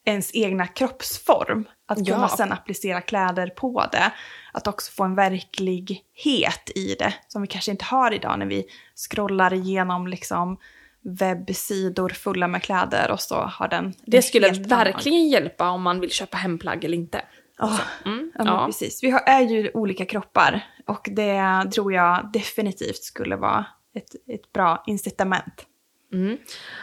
ens 0.05 0.31
egna 0.35 0.67
kroppsform. 0.67 1.69
Att 1.87 1.99
kunna 2.07 2.19
Ja. 2.31 2.37
sen 2.37 2.53
applicera 2.53 3.01
kläder 3.01 3.47
på 3.47 3.85
det. 3.93 4.13
Att 4.53 4.67
också 4.67 4.93
få 4.93 5.05
en 5.05 5.15
verklighet 5.15 6.71
i 6.75 6.95
det, 6.99 7.15
som 7.29 7.43
vi 7.43 7.49
kanske 7.49 7.71
inte 7.71 7.85
har 7.85 8.13
idag 8.15 8.39
när 8.39 8.47
vi 8.47 8.65
scrollar 9.11 9.53
igenom 9.53 10.07
liksom 10.07 10.59
webbsidor 11.03 12.09
fulla 12.09 12.49
med 12.49 12.63
kläder 12.63 13.11
och 13.11 13.21
så 13.21 13.35
har 13.35 13.69
den... 13.69 13.95
Det 14.07 14.23
skulle 14.23 14.47
helt 14.47 14.73
annan- 14.73 14.85
verkligen 14.85 15.29
hjälpa 15.29 15.69
om 15.71 15.83
man 15.83 16.01
vill 16.01 16.11
köpa 16.11 16.37
hemplagg 16.37 16.85
eller 16.85 16.97
inte. 16.97 17.23
Ja, 17.59 17.79
Mm, 18.05 18.33
ja, 18.35 18.45
ja. 18.47 18.67
precis. 18.67 19.03
Vi 19.03 19.11
har, 19.11 19.21
är 19.27 19.41
ju 19.41 19.71
olika 19.75 20.05
kroppar 20.07 20.67
och 20.87 21.09
det 21.13 21.65
tror 21.75 21.93
jag 21.93 22.31
definitivt 22.33 23.03
skulle 23.03 23.37
vara 23.37 23.67
ett, 23.95 24.15
ett 24.35 24.53
bra 24.53 24.83
incitament. 24.87 25.67
Mm. 26.13 26.39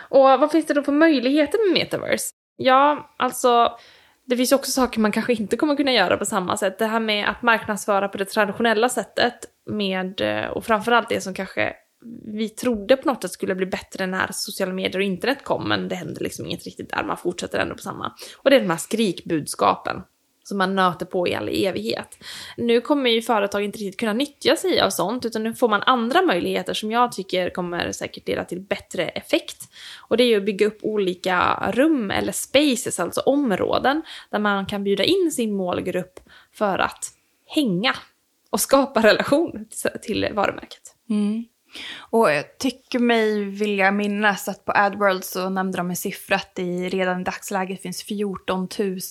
Och 0.10 0.20
vad 0.22 0.52
finns 0.52 0.66
det 0.66 0.74
då 0.74 0.84
för 0.84 0.92
möjligheter 0.92 1.68
med 1.68 1.80
metaverse? 1.84 2.34
Ja, 2.58 3.14
alltså 3.18 3.78
det 4.26 4.38
finns 4.38 4.52
ju 4.52 4.56
också 4.56 4.72
saker 4.72 5.00
man 5.00 5.12
kanske 5.12 5.34
inte 5.34 5.58
kommer 5.58 5.76
kunna 5.76 5.92
göra 5.94 6.18
på 6.18 6.26
samma 6.26 6.58
sätt. 6.58 6.80
Det 6.80 6.86
här 6.86 7.00
med 7.00 7.30
att 7.30 7.42
marknadsföra 7.42 8.08
på 8.08 8.18
det 8.18 8.26
traditionella 8.26 8.90
sättet 8.90 9.36
med, 9.66 10.22
eh, 10.22 10.50
och 10.50 10.66
framförallt 10.66 11.10
det 11.10 11.22
som 11.22 11.34
kanske 11.34 11.74
vi 12.26 12.50
trodde 12.50 12.98
på 12.98 13.08
något 13.10 13.22
sätt 13.22 13.32
skulle 13.32 13.56
bli 13.56 13.66
bättre 13.66 14.08
när 14.08 14.30
sociala 14.32 14.74
medier 14.74 14.98
och 14.98 15.04
internet 15.04 15.44
kom, 15.44 15.70
men 15.70 15.88
det 15.88 15.96
händer 15.96 16.24
liksom 16.24 16.46
inget 16.46 16.66
riktigt 16.66 16.90
där, 16.90 17.04
man 17.04 17.18
fortsätter 17.18 17.60
ändå 17.60 17.76
på 17.76 17.82
samma. 17.82 18.14
Och 18.38 18.50
det 18.50 18.56
är 18.56 18.62
de 18.62 18.70
här 18.70 18.78
skrikbudskapen 18.78 20.02
som 20.48 20.58
man 20.58 20.76
nöter 20.76 21.06
på 21.06 21.28
i 21.28 21.36
all 21.36 21.50
evighet. 21.50 22.24
Nu 22.58 22.82
kommer 22.82 23.10
ju 23.10 23.22
företag 23.22 23.64
inte 23.64 23.78
riktigt 23.78 24.00
kunna 24.00 24.14
nyttja 24.14 24.56
sig 24.56 24.82
av 24.82 24.90
sånt, 24.90 25.26
utan 25.26 25.44
nu 25.44 25.54
får 25.54 25.70
man 25.70 25.84
andra 25.84 26.22
möjligheter 26.22 26.74
som 26.74 26.92
jag 26.92 27.12
tycker 27.12 27.50
kommer 27.50 27.92
säkert 27.92 28.28
leda 28.28 28.46
till 28.46 28.62
bättre 28.62 29.08
effekt. 29.08 29.70
Och 30.08 30.18
det 30.18 30.24
är 30.24 30.28
ju 30.28 30.38
att 30.38 30.46
bygga 30.46 30.68
upp 30.68 30.80
olika 30.82 31.72
rum 31.74 32.12
eller 32.12 32.32
spaces, 32.32 33.00
alltså 33.00 33.22
områden, 33.22 34.02
där 34.30 34.40
man 34.40 34.66
kan 34.66 34.84
bjuda 34.84 35.04
in 35.04 35.32
sin 35.32 35.54
målgrupp 35.54 36.20
för 36.54 36.80
att 36.80 37.12
hänga 37.46 37.96
och 38.50 38.60
skapa 38.60 39.04
relation 39.04 39.66
till 40.02 40.28
varumärket. 40.34 40.96
Mm. 41.10 41.46
Och 41.98 42.32
jag 42.32 42.58
tycker 42.58 43.00
mig 43.00 43.44
vilja 43.44 43.92
minnas 43.92 44.48
att 44.48 44.66
på 44.66 44.72
AdWorld 44.76 45.24
så 45.24 45.50
nämnde 45.50 45.78
de 45.78 45.90
en 45.90 45.96
siffra 45.96 46.36
att 46.36 46.56
det 46.56 46.90
redan 46.90 47.22
i 47.22 47.24
dagsläget 47.24 47.82
finns 47.82 48.04
14 48.04 48.68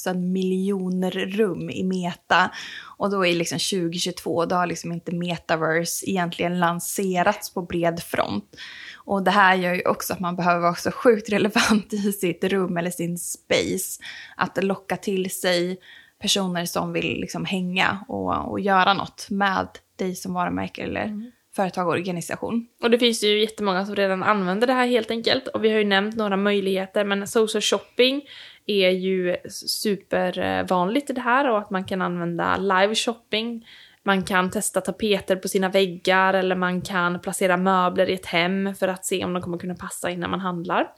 000 0.07 0.17
miljoner 0.17 1.11
rum 1.11 1.71
i 1.71 1.85
Meta. 1.85 2.51
Och 2.99 3.11
då 3.11 3.27
är 3.27 3.35
liksom 3.35 3.59
2022, 3.59 4.47
då 4.47 4.57
har 4.57 4.67
liksom 4.67 4.93
inte 4.93 5.15
Metaverse 5.15 6.11
egentligen 6.11 6.61
lanserats 6.61 7.55
på 7.55 7.63
bred 7.63 8.03
front. 8.03 8.57
Och 8.97 9.23
det 9.23 9.31
här 9.31 9.55
gör 9.55 9.75
ju 9.75 9.89
också 9.89 10.13
att 10.13 10.21
man 10.21 10.37
behöver 10.37 10.61
vara 10.61 10.75
så 10.75 10.91
sjukt 10.91 11.33
relevant 11.33 11.93
i 11.93 12.13
sitt 12.13 12.45
rum 12.45 12.77
eller 12.77 12.91
sin 12.91 13.19
space. 13.19 14.03
Att 14.37 14.65
locka 14.65 14.97
till 14.97 15.31
sig 15.31 15.79
personer 16.21 16.65
som 16.65 16.93
vill 16.93 17.21
liksom 17.21 17.45
hänga 17.45 18.05
och, 18.09 18.51
och 18.51 18.61
göra 18.61 18.95
något 18.95 19.27
med 19.31 19.69
dig 19.97 20.15
som 20.15 20.35
varumärke 20.35 20.83
eller 20.83 21.05
mm 21.05 21.31
företag 21.57 21.87
och 21.87 21.93
organisation. 21.93 22.67
Och 22.83 22.91
det 22.91 22.99
finns 22.99 23.25
ju 23.25 23.41
jättemånga 23.41 23.87
som 23.87 23.97
redan 23.97 24.23
använder 24.23 24.67
det 24.67 24.73
här 24.73 24.87
helt 24.87 25.11
enkelt. 25.11 25.49
Och 25.49 25.65
vi 25.65 25.71
har 25.71 25.79
ju 25.79 25.85
nämnt 25.85 26.17
några 26.17 26.37
möjligheter, 26.37 27.05
men 27.05 27.27
social 27.27 27.63
shopping 27.63 28.23
är 28.67 28.91
ju 28.91 29.37
supervanligt 29.49 31.11
i 31.11 31.13
det 31.13 31.21
här 31.21 31.51
och 31.51 31.59
att 31.59 31.71
man 31.71 31.85
kan 31.85 32.03
använda 32.03 32.57
live 32.57 32.95
shopping. 32.95 33.67
Man 34.03 34.23
kan 34.23 34.51
testa 34.51 34.81
tapeter 34.81 35.37
på 35.37 35.49
sina 35.49 35.69
väggar 35.69 36.35
eller 36.35 36.57
man 36.57 36.81
kan 36.83 37.21
placera 37.21 37.57
möbler 37.57 38.11
i 38.11 38.15
ett 38.15 38.27
hem 38.27 38.75
för 38.75 38.89
att 38.89 39.07
se 39.07 39.25
om 39.25 39.33
de 39.33 39.43
kommer 39.43 39.59
kunna 39.59 39.75
passa 39.75 40.11
innan 40.11 40.31
man 40.31 40.41
handlar. 40.41 40.89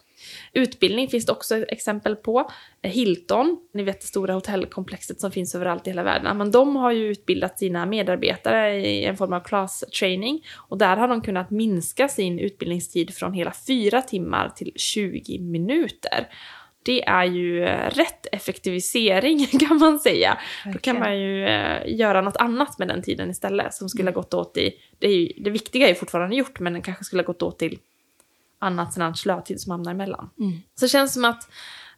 Utbildning 0.53 1.09
finns 1.09 1.27
det 1.27 1.33
också 1.33 1.57
exempel 1.57 2.17
på. 2.17 2.51
Hilton, 2.83 3.59
ni 3.75 3.83
vet 3.83 4.01
det 4.01 4.07
stora 4.07 4.35
hotellkomplexet 4.35 5.21
som 5.21 5.31
finns 5.31 5.55
överallt 5.55 5.87
i 5.87 5.91
hela 5.91 6.03
världen, 6.03 6.39
men 6.39 6.51
de 6.51 6.77
har 6.77 6.93
ju 6.93 7.07
utbildat 7.07 7.59
sina 7.59 7.87
medarbetare 7.87 8.77
i 8.77 9.05
en 9.05 9.17
form 9.17 9.33
av 9.33 9.41
class 9.41 9.85
training 9.99 10.45
och 10.55 10.79
där 10.79 10.97
har 10.97 11.09
de 11.09 11.21
kunnat 11.21 11.51
minska 11.51 12.09
sin 12.09 12.39
utbildningstid 12.39 13.15
från 13.15 13.33
hela 13.33 13.53
fyra 13.67 14.03
timmar 14.03 14.49
till 14.49 14.73
20 14.77 15.39
minuter. 15.39 16.29
Det 16.83 17.05
är 17.05 17.25
ju 17.25 17.65
rätt 17.67 18.27
effektivisering 18.33 19.47
kan 19.69 19.79
man 19.79 19.99
säga. 19.99 20.39
Då 20.73 20.79
kan 20.79 20.99
man 20.99 21.19
ju 21.19 21.47
eh, 21.47 21.83
göra 21.87 22.21
något 22.21 22.37
annat 22.37 22.79
med 22.79 22.89
den 22.89 23.03
tiden 23.03 23.31
istället 23.31 23.75
som 23.75 23.89
skulle 23.89 24.11
ha 24.11 24.15
gått 24.15 24.35
åt 24.35 24.57
i, 24.57 24.73
det, 24.99 25.09
ju, 25.09 25.43
det 25.43 25.51
viktiga 25.51 25.87
är 25.87 25.89
ju 25.89 25.95
fortfarande 25.95 26.37
gjort 26.37 26.61
men 26.61 26.73
den 26.73 26.83
kanske 26.83 27.05
skulle 27.05 27.23
ha 27.23 27.27
gått 27.27 27.43
åt 27.43 27.59
till 27.59 27.79
annat 28.67 28.93
sån 28.93 29.03
här 29.03 29.13
slötid 29.13 29.61
som 29.61 29.71
hamnar 29.71 29.91
emellan. 29.91 30.31
Så 30.75 30.85
det 30.85 30.89
känns 30.89 31.15
som 31.15 31.25
att 31.25 31.49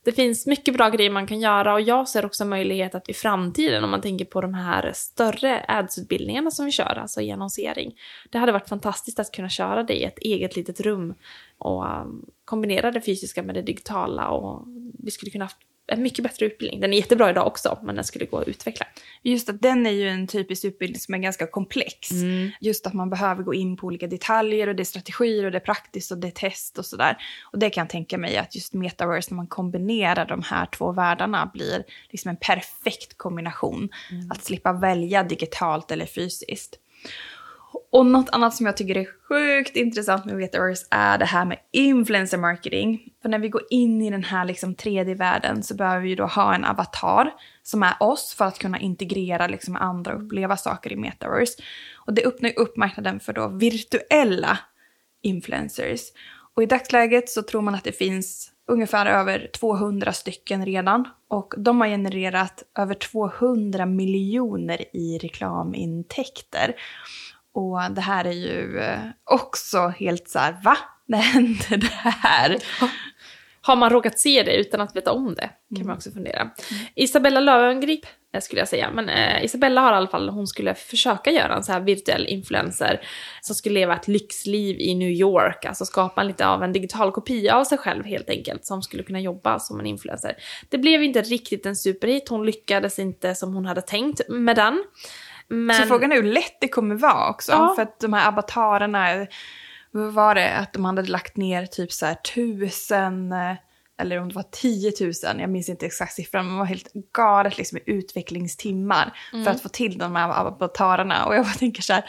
det 0.03 0.13
finns 0.13 0.47
mycket 0.47 0.75
bra 0.75 0.89
grejer 0.89 1.11
man 1.11 1.27
kan 1.27 1.41
göra 1.41 1.75
och 1.75 1.81
jag 1.81 2.09
ser 2.09 2.27
också 2.27 2.45
möjlighet 2.45 2.95
att 2.95 3.09
i 3.09 3.15
framtiden, 3.15 3.85
om 3.85 3.91
man 3.91 4.01
tänker 4.01 4.25
på 4.25 4.41
de 4.41 4.55
här 4.55 4.93
större 4.95 5.65
ads-utbildningarna 5.69 6.51
som 6.51 6.65
vi 6.65 6.73
kör, 6.73 6.99
alltså 6.99 7.21
i 7.21 7.31
annonsering. 7.31 7.95
Det 8.31 8.39
hade 8.39 8.53
varit 8.53 8.69
fantastiskt 8.69 9.19
att 9.19 9.33
kunna 9.33 9.49
köra 9.49 9.83
det 9.83 9.95
i 9.95 10.05
ett 10.05 10.19
eget 10.19 10.57
litet 10.57 10.81
rum 10.81 11.15
och 11.59 11.85
um, 11.85 12.27
kombinera 12.45 12.91
det 12.91 13.01
fysiska 13.01 13.43
med 13.43 13.55
det 13.55 13.63
digitala 13.63 14.29
och 14.29 14.67
vi 14.99 15.11
skulle 15.11 15.31
kunna 15.31 15.45
ha 15.45 15.53
en 15.89 16.03
mycket 16.03 16.23
bättre 16.23 16.47
utbildning. 16.47 16.81
Den 16.81 16.93
är 16.93 16.97
jättebra 16.97 17.31
idag 17.31 17.47
också, 17.47 17.79
men 17.83 17.95
den 17.95 18.05
skulle 18.05 18.25
gå 18.25 18.39
att 18.39 18.49
utveckla. 18.49 18.87
Just 19.23 19.49
att 19.49 19.63
den 19.63 19.87
är 19.87 19.91
ju 19.91 20.09
en 20.09 20.27
typisk 20.27 20.65
utbildning 20.65 21.01
som 21.01 21.15
är 21.15 21.19
ganska 21.19 21.47
komplex. 21.47 22.11
Mm. 22.11 22.51
Just 22.61 22.87
att 22.87 22.93
man 22.93 23.11
behöver 23.11 23.43
gå 23.43 23.55
in 23.55 23.77
på 23.77 23.87
olika 23.87 24.07
detaljer 24.07 24.69
och 24.69 24.77
det 24.77 24.83
är 24.83 24.85
strategier 24.85 25.45
och 25.45 25.51
det 25.51 25.59
är 25.59 25.61
praktiskt 25.61 26.11
och 26.11 26.19
det 26.19 26.27
är 26.27 26.31
test 26.31 26.79
och 26.79 26.87
sådär. 26.87 27.17
Och 27.53 27.59
det 27.59 27.71
kan 27.71 27.83
jag 27.83 27.91
tänka 27.91 28.19
mig 28.19 28.37
att 28.37 28.55
just 28.55 28.75
metaverse, 28.75 29.31
när 29.31 29.37
man 29.37 29.47
kombinerar 29.47 30.27
de 30.27 30.43
här 30.43 30.67
två 30.67 30.93
världarna, 30.93 31.51
blir 31.55 31.85
liksom 32.11 32.29
en 32.29 32.37
perfekt 32.37 33.19
kombination. 33.19 33.89
Att 34.31 34.45
slippa 34.45 34.73
välja 34.73 35.23
digitalt 35.23 35.91
eller 35.91 36.07
fysiskt. 36.07 36.79
Och 37.93 38.07
något 38.07 38.31
annat 38.31 38.55
som 38.55 38.67
jag 38.67 38.77
tycker 38.77 38.97
är 38.97 39.07
sjukt 39.29 39.77
intressant 39.77 40.25
med 40.25 40.37
Metaverse 40.37 40.87
är 40.91 41.19
det 41.19 41.25
här 41.25 41.45
med 41.45 41.59
influencer 41.73 42.39
marketing. 42.39 43.13
För 43.23 43.29
när 43.29 43.39
vi 43.39 43.49
går 43.49 43.63
in 43.71 44.03
i 44.03 44.11
den 44.11 44.25
här 44.25 44.45
liksom 44.45 44.75
3D-världen 44.75 45.63
så 45.63 45.75
behöver 45.75 46.01
vi 46.01 46.15
då 46.15 46.27
ha 46.27 46.55
en 46.55 46.65
avatar 46.65 47.35
som 47.63 47.83
är 47.83 47.95
oss 48.01 48.35
för 48.35 48.45
att 48.45 48.59
kunna 48.59 48.79
integrera 48.79 49.47
liksom 49.47 49.77
andra 49.77 50.15
och 50.15 50.23
uppleva 50.23 50.57
saker 50.57 50.93
i 50.93 50.97
Metaverse. 50.97 51.63
Och 52.07 52.15
det 52.15 52.25
öppnar 52.25 52.49
ju 52.49 52.55
upp 52.55 52.77
marknaden 52.77 53.21
för 53.21 53.33
då 53.33 53.49
virtuella 53.49 54.59
influencers. 55.23 56.01
Och 56.55 56.63
i 56.63 56.67
dagsläget 56.67 57.31
så 57.31 57.43
tror 57.43 57.63
man 57.63 57.75
att 57.75 57.85
det 57.85 57.93
finns 57.93 58.53
ungefär 58.69 59.07
över 59.07 59.51
200 59.61 60.13
stycken 60.13 60.67
redan. 60.67 61.09
Och 61.29 61.55
de 61.57 61.81
har 61.81 61.89
genererat 61.89 62.63
över 62.79 62.95
200 62.95 63.87
miljoner 63.87 64.97
i 64.97 65.19
reklamintäkter. 65.19 66.75
Och 67.59 67.79
det 67.91 68.01
här 68.01 68.25
är 68.25 68.33
ju 68.33 68.79
eh, 68.79 69.01
också 69.25 69.79
helt 69.89 70.29
så 70.29 70.39
här, 70.39 70.57
va? 70.65 70.79
När 71.07 71.19
hände 71.19 71.77
det 71.77 71.87
här? 71.87 72.57
Har 73.61 73.77
man 73.77 73.91
råkat 73.91 74.19
se 74.19 74.43
det 74.43 74.57
utan 74.57 74.81
att 74.81 74.97
veta 74.97 75.13
om 75.13 75.35
det? 75.35 75.51
Kan 75.77 75.87
man 75.87 75.97
också 75.97 76.11
fundera. 76.11 76.51
Isabella 76.95 77.41
Löwengrip 77.41 78.01
eh, 78.35 78.41
skulle 78.41 78.61
jag 78.61 78.69
säga, 78.69 78.91
men 78.91 79.09
eh, 79.09 79.45
Isabella 79.45 79.81
har 79.81 79.93
i 79.93 79.97
alla 79.97 80.09
fall, 80.09 80.29
hon 80.29 80.47
skulle 80.47 80.75
försöka 80.75 81.31
göra 81.31 81.57
en 81.57 81.63
så 81.63 81.73
här 81.73 81.81
virtuell 81.81 82.27
influencer 82.27 83.01
som 83.41 83.55
skulle 83.55 83.75
leva 83.75 83.97
ett 83.97 84.09
lyxliv 84.09 84.81
i 84.81 84.95
New 84.95 85.11
York, 85.11 85.65
alltså 85.65 85.85
skapa 85.85 86.23
lite 86.23 86.47
av 86.47 86.63
en 86.63 86.73
digital 86.73 87.13
kopia 87.13 87.57
av 87.57 87.65
sig 87.65 87.79
själv 87.79 88.05
helt 88.05 88.31
enkelt, 88.31 88.67
som 88.67 88.83
skulle 88.83 89.03
kunna 89.03 89.21
jobba 89.21 89.59
som 89.59 89.81
en 89.81 89.87
influencer. 89.87 90.37
Det 90.69 90.79
blev 90.79 91.03
inte 91.03 91.23
riktigt 91.23 91.67
en 91.67 91.77
superhit, 91.77 92.29
hon 92.29 92.47
lyckades 92.47 92.99
inte 92.99 93.35
som 93.35 93.55
hon 93.55 93.67
hade 93.67 93.83
tänkt 93.83 94.21
med 94.29 94.57
den. 94.57 94.85
Men... 95.49 95.77
Så 95.77 95.83
frågan 95.83 96.13
är 96.13 96.17
hur 96.17 96.23
lätt 96.23 96.61
det 96.61 96.69
kommer 96.69 96.95
vara 96.95 97.31
också. 97.31 97.53
Ja. 97.53 97.73
För 97.75 97.83
att 97.83 98.01
de 98.01 98.13
här 98.13 98.29
avatarerna, 98.29 99.27
vad 99.91 100.13
var 100.13 100.35
det? 100.35 100.51
Att 100.57 100.73
de 100.73 100.85
hade 100.85 101.03
lagt 101.03 101.37
ner 101.37 101.67
typ 101.67 101.93
så 101.93 102.07
här 102.07 102.15
tusen, 102.15 103.33
eh, 103.33 103.55
eller 103.99 104.19
om 104.21 104.29
det 104.29 104.35
var 104.35 104.45
10 104.51 104.93
000, 105.01 105.13
jag 105.41 105.51
minns 105.51 105.69
inte 105.69 105.87
exakt 105.87 106.13
siffran, 106.15 106.45
men 106.47 106.55
det 106.55 106.59
var 106.59 106.67
helt 106.67 106.93
galet 107.13 107.59
liksom 107.59 107.79
i 107.79 107.83
utvecklingstimmar 107.87 109.19
Mm. 109.33 109.45
för 109.45 109.51
att 109.51 109.61
få 109.61 109.69
till 109.69 109.99
de 109.99 110.17
här 110.17 110.29
avatarerna. 110.41 111.25
Och 111.27 111.35
jag 111.35 111.45
bara 111.45 111.55
tänker 111.55 111.83
så 111.83 111.93
här, 111.93 112.05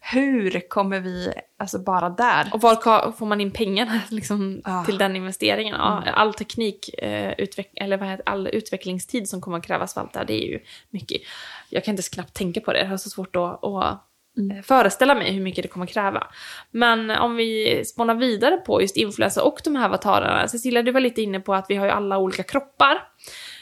hur 0.00 0.68
kommer 0.68 1.00
vi, 1.00 1.32
alltså 1.58 1.78
bara 1.78 2.10
där? 2.10 2.50
Och 2.52 2.60
var 2.60 3.12
får 3.12 3.26
man 3.26 3.40
in 3.40 3.50
pengarna 3.50 4.00
liksom, 4.10 4.60
Ah. 4.64 4.84
till 4.84 4.98
den 4.98 5.16
investeringen? 5.16 5.74
Ja, 5.78 6.02
all 6.14 6.34
teknik, 6.34 6.90
eh, 6.98 7.34
utveck- 7.38 7.72
eller 7.76 7.96
vad 7.96 8.08
heter, 8.08 8.28
all 8.28 8.46
utvecklingstid 8.48 9.28
som 9.28 9.40
kommer 9.40 9.58
att 9.58 9.66
krävas 9.66 9.94
för 9.94 10.00
allt 10.00 10.12
det 10.12 10.18
här, 10.18 10.26
det 10.26 10.44
är 10.44 10.48
ju 10.48 10.58
mycket. 10.90 11.20
Jag 11.68 11.84
kan 11.84 11.92
inte 11.92 12.02
knappt 12.10 12.34
tänka 12.34 12.60
på 12.60 12.72
det, 12.72 12.78
jag 12.78 12.86
har 12.88 12.96
så 12.96 13.10
svårt 13.10 13.36
att, 13.36 13.64
att 13.64 14.06
mm. 14.40 14.56
Eh, 14.56 14.62
föreställa 14.62 15.14
mig 15.14 15.32
hur 15.32 15.42
mycket 15.42 15.62
det 15.62 15.68
kommer 15.68 15.86
kräva. 15.86 16.26
Men 16.70 17.10
om 17.10 17.36
vi 17.36 17.82
spånar 17.84 18.14
vidare 18.14 18.56
på 18.56 18.82
just 18.82 18.96
influencer 18.96 19.46
och 19.46 19.60
de 19.64 19.76
här 19.76 19.84
avatarerna. 19.84 20.48
Cecilia, 20.48 20.82
du 20.82 20.92
var 20.92 21.00
lite 21.00 21.22
inne 21.22 21.40
på 21.40 21.54
att 21.54 21.66
vi 21.68 21.76
har 21.76 21.86
ju 21.86 21.92
alla 21.92 22.18
olika 22.18 22.42
kroppar. 22.42 23.02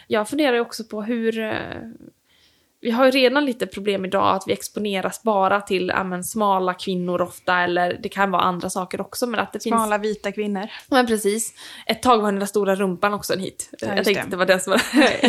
Jag 0.06 0.28
funderar 0.28 0.54
ju 0.54 0.60
också 0.60 0.84
på 0.84 1.02
hur... 1.02 1.38
Eh, 1.38 1.52
vi 2.80 2.90
har 2.90 3.04
ju 3.04 3.10
redan 3.10 3.44
lite 3.44 3.66
problem 3.66 4.04
idag 4.04 4.36
att 4.36 4.44
vi 4.46 4.52
exponeras 4.52 5.22
bara 5.22 5.60
till 5.60 5.88
ja, 5.94 6.04
men, 6.04 6.24
smala 6.24 6.74
kvinnor 6.74 7.20
ofta, 7.20 7.54
eller 7.54 7.98
det 8.02 8.08
kan 8.08 8.30
vara 8.30 8.42
andra 8.42 8.70
saker 8.70 9.00
också, 9.00 9.26
men 9.26 9.40
att 9.40 9.52
det 9.52 9.62
finns... 9.62 9.74
Smala 9.74 9.98
vita 9.98 10.32
kvinnor. 10.32 10.68
Men 10.88 11.06
precis. 11.06 11.54
Ett 11.86 12.02
tag 12.02 12.18
var 12.18 12.32
den 12.32 12.38
där 12.38 12.46
stora 12.46 12.74
rumpan 12.74 13.14
också 13.14 13.32
en 13.32 13.40
hit. 13.40 13.70
Ja, 13.78 13.88
jag 13.96 14.04
tänkte 14.04 14.12
det. 14.12 14.20
att 14.24 14.30
det 14.30 14.36
var 14.36 14.46
det 14.46 14.60
som 14.60 14.70
var 14.70 14.80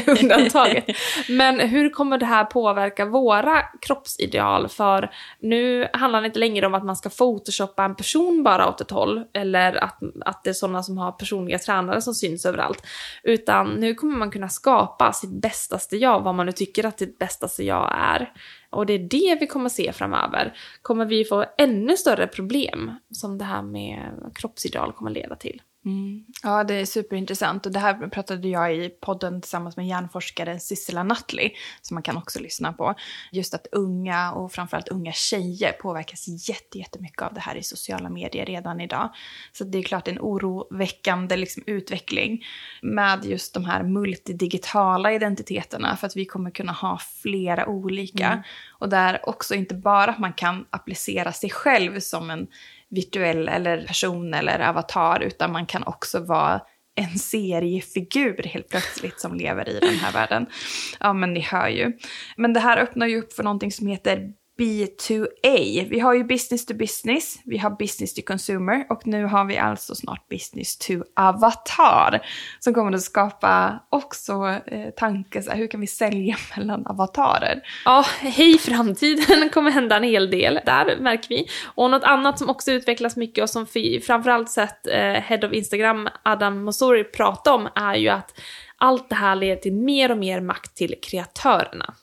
undantaget. 0.22 0.86
Men 1.30 1.60
hur 1.60 1.90
kommer 1.90 2.18
det 2.18 2.26
här 2.26 2.46
påverka 2.46 3.06
våra 3.06 3.62
kroppsideal? 3.82 4.68
För 4.68 5.12
nu 5.40 5.88
handlar 5.94 6.22
det 6.22 6.28
inte 6.28 6.40
längre 6.40 6.66
om 6.66 6.74
att 6.74 6.86
man 6.86 6.96
ska 6.96 7.10
photoshoppa 7.10 7.84
en 7.84 7.96
person 7.96 8.44
bara 8.44 8.70
åt 8.70 8.82
ett 8.82 8.92
håll, 8.92 9.24
eller 9.34 9.84
att, 9.84 10.00
att 10.26 10.44
det 10.44 10.50
är 10.50 10.54
sådana 10.54 10.84
som 10.84 10.98
har 10.98 11.12
personliga 11.12 11.60
tränare 11.60 12.02
som 12.02 12.14
syns 12.14 12.46
överallt. 12.46 12.84
Utan 13.24 13.68
nu 13.68 13.94
kommer 13.96 14.18
man 14.18 14.32
kunna 14.32 14.50
skapa 14.50 15.14
sitt 15.14 15.42
bästaste 15.42 15.98
jag, 15.98 16.20
vad 16.20 16.36
man 16.36 16.46
nu 16.46 16.52
tycker 16.52 16.86
att 16.86 17.00
sitt 17.00 17.20
bästaste 17.40 17.64
jag 17.64 17.92
är. 17.96 18.34
Och 18.70 18.86
det 18.86 18.94
är 18.94 19.00
det 19.00 19.38
vi 19.40 19.48
kommer 19.48 19.70
se 19.70 19.94
framöver. 19.94 20.54
Kommer 20.82 21.06
vi 21.06 21.26
få 21.26 21.46
ännu 21.58 21.98
större 21.98 22.28
problem 22.28 22.92
som 23.12 23.38
det 23.38 23.46
här 23.46 23.62
med 23.62 24.32
kroppsideal 24.36 24.94
kommer 24.94 25.12
leda 25.12 25.36
till? 25.36 25.62
Mm. 25.90 26.26
Ja, 26.44 26.64
det 26.64 26.74
är 26.74 26.86
superintressant. 26.86 27.66
Och 27.66 27.72
det 27.72 27.80
här 27.80 28.08
pratade 28.08 28.48
jag 28.48 28.76
i 28.76 28.90
podden 28.90 29.42
tillsammans 29.42 29.78
med 29.78 29.88
hjärnforskaren 29.88 30.60
Sissela 30.60 31.04
Nutley, 31.04 31.52
som 31.82 31.96
man 31.96 32.04
kan 32.04 32.18
också 32.18 32.40
lyssna 32.40 32.74
på. 32.74 32.96
Just 33.32 33.54
att 33.54 33.68
unga 33.72 34.32
och 34.32 34.52
framförallt 34.52 34.88
unga 34.88 35.12
tjejer 35.12 35.72
påverkas 35.72 36.50
jätte, 36.50 36.78
jättemycket 36.78 37.22
av 37.22 37.34
det 37.34 37.40
här 37.40 37.56
i 37.56 37.64
sociala 37.64 38.10
medier 38.10 38.46
redan 38.46 38.82
idag. 38.82 39.10
Så 39.52 39.64
det 39.64 39.78
är 39.78 39.84
klart 39.84 40.08
en 40.08 40.20
oroväckande 40.20 41.38
liksom, 41.38 41.64
utveckling 41.66 42.46
med 42.82 43.26
just 43.26 43.54
de 43.54 43.66
här 43.66 43.84
multidigitala 43.84 45.14
identiteterna, 45.14 45.98
för 45.98 46.08
att 46.08 46.16
vi 46.16 46.26
kommer 46.26 46.52
kunna 46.52 46.72
ha 46.72 47.00
flera 47.22 47.68
olika. 47.68 48.44
Och 48.70 48.90
där 48.90 49.30
också 49.30 49.56
inte 49.56 49.76
bara 49.76 50.12
att 50.12 50.20
man 50.20 50.34
kan 50.34 50.66
applicera 50.70 51.32
sig 51.32 51.50
själv 51.50 52.00
som 52.00 52.30
en 52.30 52.48
virtuell 52.90 53.48
eller 53.48 53.88
person 53.88 54.34
eller 54.34 54.60
avatar, 54.60 55.20
utan 55.20 55.52
man 55.52 55.66
kan 55.66 55.84
också 55.84 56.20
vara 56.20 56.62
en 56.96 57.20
seriefigur 57.20 58.44
helt 58.44 58.70
plötsligt 58.70 59.20
som 59.20 59.36
lever 59.36 59.70
i 59.70 59.80
den 59.80 59.96
här 59.96 60.12
världen. 60.12 60.46
Ja, 61.00 61.14
men 61.14 61.34
ni 61.34 61.40
hör 61.40 61.68
ju. 61.68 61.92
Men 62.38 62.54
det 62.54 62.60
här 62.60 62.78
öppnar 62.78 63.08
ju 63.08 63.20
upp 63.20 63.34
för 63.34 63.44
någonting 63.44 63.72
som 63.72 63.88
heter 63.88 64.34
B2A. 64.60 65.90
Vi 65.90 66.00
har 66.00 66.14
ju 66.14 66.24
business 66.24 66.66
to 66.66 66.74
business, 66.74 67.40
vi 67.46 67.58
har 67.58 67.70
business 67.70 68.14
to 68.14 68.22
consumer 68.28 68.86
och 68.90 69.08
nu 69.08 69.26
har 69.26 69.46
vi 69.46 69.58
alltså 69.58 69.96
snart 69.96 70.30
business 70.30 70.78
to 70.78 70.94
avatar. 71.16 72.22
Som 72.60 72.74
kommer 72.74 72.94
att 72.94 73.02
skapa 73.02 73.80
också 73.90 74.60
eh, 74.66 74.90
tankar, 74.90 75.42
så 75.42 75.52
här, 75.52 75.58
hur 75.58 75.68
kan 75.68 75.82
vi 75.82 75.88
sälja 75.88 76.38
mellan 76.58 76.88
avatarer? 76.88 77.62
Ja, 77.86 78.06
hej 78.20 78.58
framtiden 78.58 79.50
kommer 79.54 79.72
hända 79.72 79.98
en 79.98 80.04
hel 80.04 80.30
del. 80.30 80.60
Där 80.66 80.98
märker 81.00 81.30
vi. 81.30 81.48
Och 81.76 81.92
något 81.92 82.04
annat 82.04 82.40
som 82.40 82.50
också 82.50 82.72
utvecklas 82.72 83.16
mycket 83.16 83.42
och 83.42 83.50
som 83.50 83.66
vi 83.74 84.02
framförallt 84.02 84.50
sett 84.50 84.88
eh, 84.88 84.98
Head 85.00 85.48
of 85.48 85.54
Instagram 85.54 86.10
Adam 86.24 86.64
Mosori 86.64 87.04
prata 87.04 87.54
om 87.54 87.70
är 87.76 87.96
ju 87.96 88.10
att 88.10 88.40
allt 88.78 89.10
det 89.10 89.16
här 89.16 89.36
leder 89.36 89.62
till 89.62 89.74
mer 89.74 90.12
och 90.12 90.18
mer 90.18 90.42
makt 90.42 90.76
till 90.76 90.96
kreatörerna. 91.02 91.94